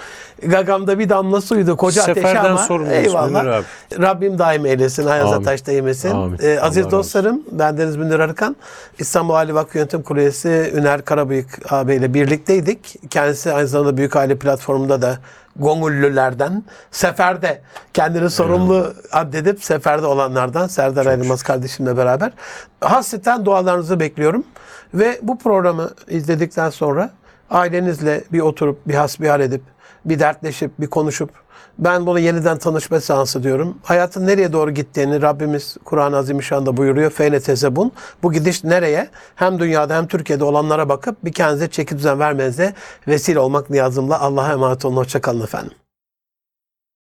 Gagamda 0.43 0.99
bir 0.99 1.09
damla 1.09 1.41
suydu 1.41 1.77
koca 1.77 2.03
Seferden 2.03 2.45
ama 2.45 2.59
sorumluyuz 2.59 3.07
eyvallah. 3.07 3.41
Abi. 3.41 3.65
Rabbim 4.03 4.39
daim 4.39 4.67
eylesin. 4.67 5.07
Ayaza 5.07 5.35
Amin. 5.35 5.45
taş 5.45 5.67
değmesin. 5.67 6.11
Amin. 6.11 6.39
Ee, 6.43 6.59
Allah 6.59 6.67
aziz 6.67 6.85
razı 6.85 6.91
dostlarım 6.91 7.43
ben 7.51 7.79
Deniz 7.79 7.97
Münir 7.97 8.21
Arıkan. 8.21 8.57
İstanbul 8.99 9.35
Ali 9.35 9.55
Vakfı 9.55 9.79
Yönetim 9.79 10.03
Kurulu 10.03 10.21
üyesi 10.23 10.73
Üner 10.75 11.05
Karabıyık 11.05 11.73
ağabeyle 11.73 12.15
birlikteydik. 12.15 13.11
Kendisi 13.11 13.53
aynı 13.53 13.69
zamanda 13.69 13.97
Büyük 13.97 14.17
Aile 14.17 14.39
Platformu'nda 14.39 15.03
da 15.03 15.19
Gongüllülerden 15.61 16.65
seferde 16.91 17.61
kendini 17.95 18.31
sorumlu 18.31 18.95
addedip 19.13 19.65
seferde 19.65 20.07
olanlardan 20.07 20.67
Serdar 20.67 21.07
Ayrılmaz 21.07 21.43
kardeşimle 21.43 21.97
beraber 21.97 22.33
hasreten 22.81 23.45
dualarınızı 23.45 24.01
bekliyorum. 24.01 24.45
Ve 24.95 25.19
bu 25.23 25.39
programı 25.39 25.91
izledikten 26.09 26.71
sonra 26.71 27.11
ailenizle 27.51 28.25
bir 28.33 28.41
oturup 28.41 28.89
bir 28.89 28.95
hasbihal 28.95 29.41
edip 29.41 29.63
bir 30.05 30.19
dertleşip 30.19 30.81
bir 30.81 30.87
konuşup 30.87 31.31
ben 31.81 32.07
bunu 32.07 32.19
yeniden 32.19 32.59
tanışma 32.59 33.01
seansı 33.01 33.43
diyorum. 33.43 33.79
Hayatın 33.83 34.27
nereye 34.27 34.53
doğru 34.53 34.71
gittiğini 34.71 35.23
Rabbimiz 35.23 35.77
Kur'an-ı 35.85 36.17
Azimüşşan'da 36.17 36.77
buyuruyor. 36.77 37.11
Feyne 37.11 37.41
tezebun. 37.41 37.93
Bu 38.23 38.33
gidiş 38.33 38.65
nereye? 38.65 39.09
Hem 39.35 39.59
dünyada 39.59 39.97
hem 39.97 40.07
Türkiye'de 40.07 40.45
olanlara 40.45 40.89
bakıp 40.89 41.25
bir 41.25 41.33
kendinize 41.33 41.71
çeki 41.71 41.99
düzen 41.99 42.19
vermenize 42.19 42.75
vesile 43.09 43.39
olmak 43.39 43.71
niyazımla 43.71 44.21
Allah'a 44.21 44.53
emanet 44.53 44.85
olun. 44.85 44.97
Hoşçakalın 44.97 45.43
efendim. 45.43 45.80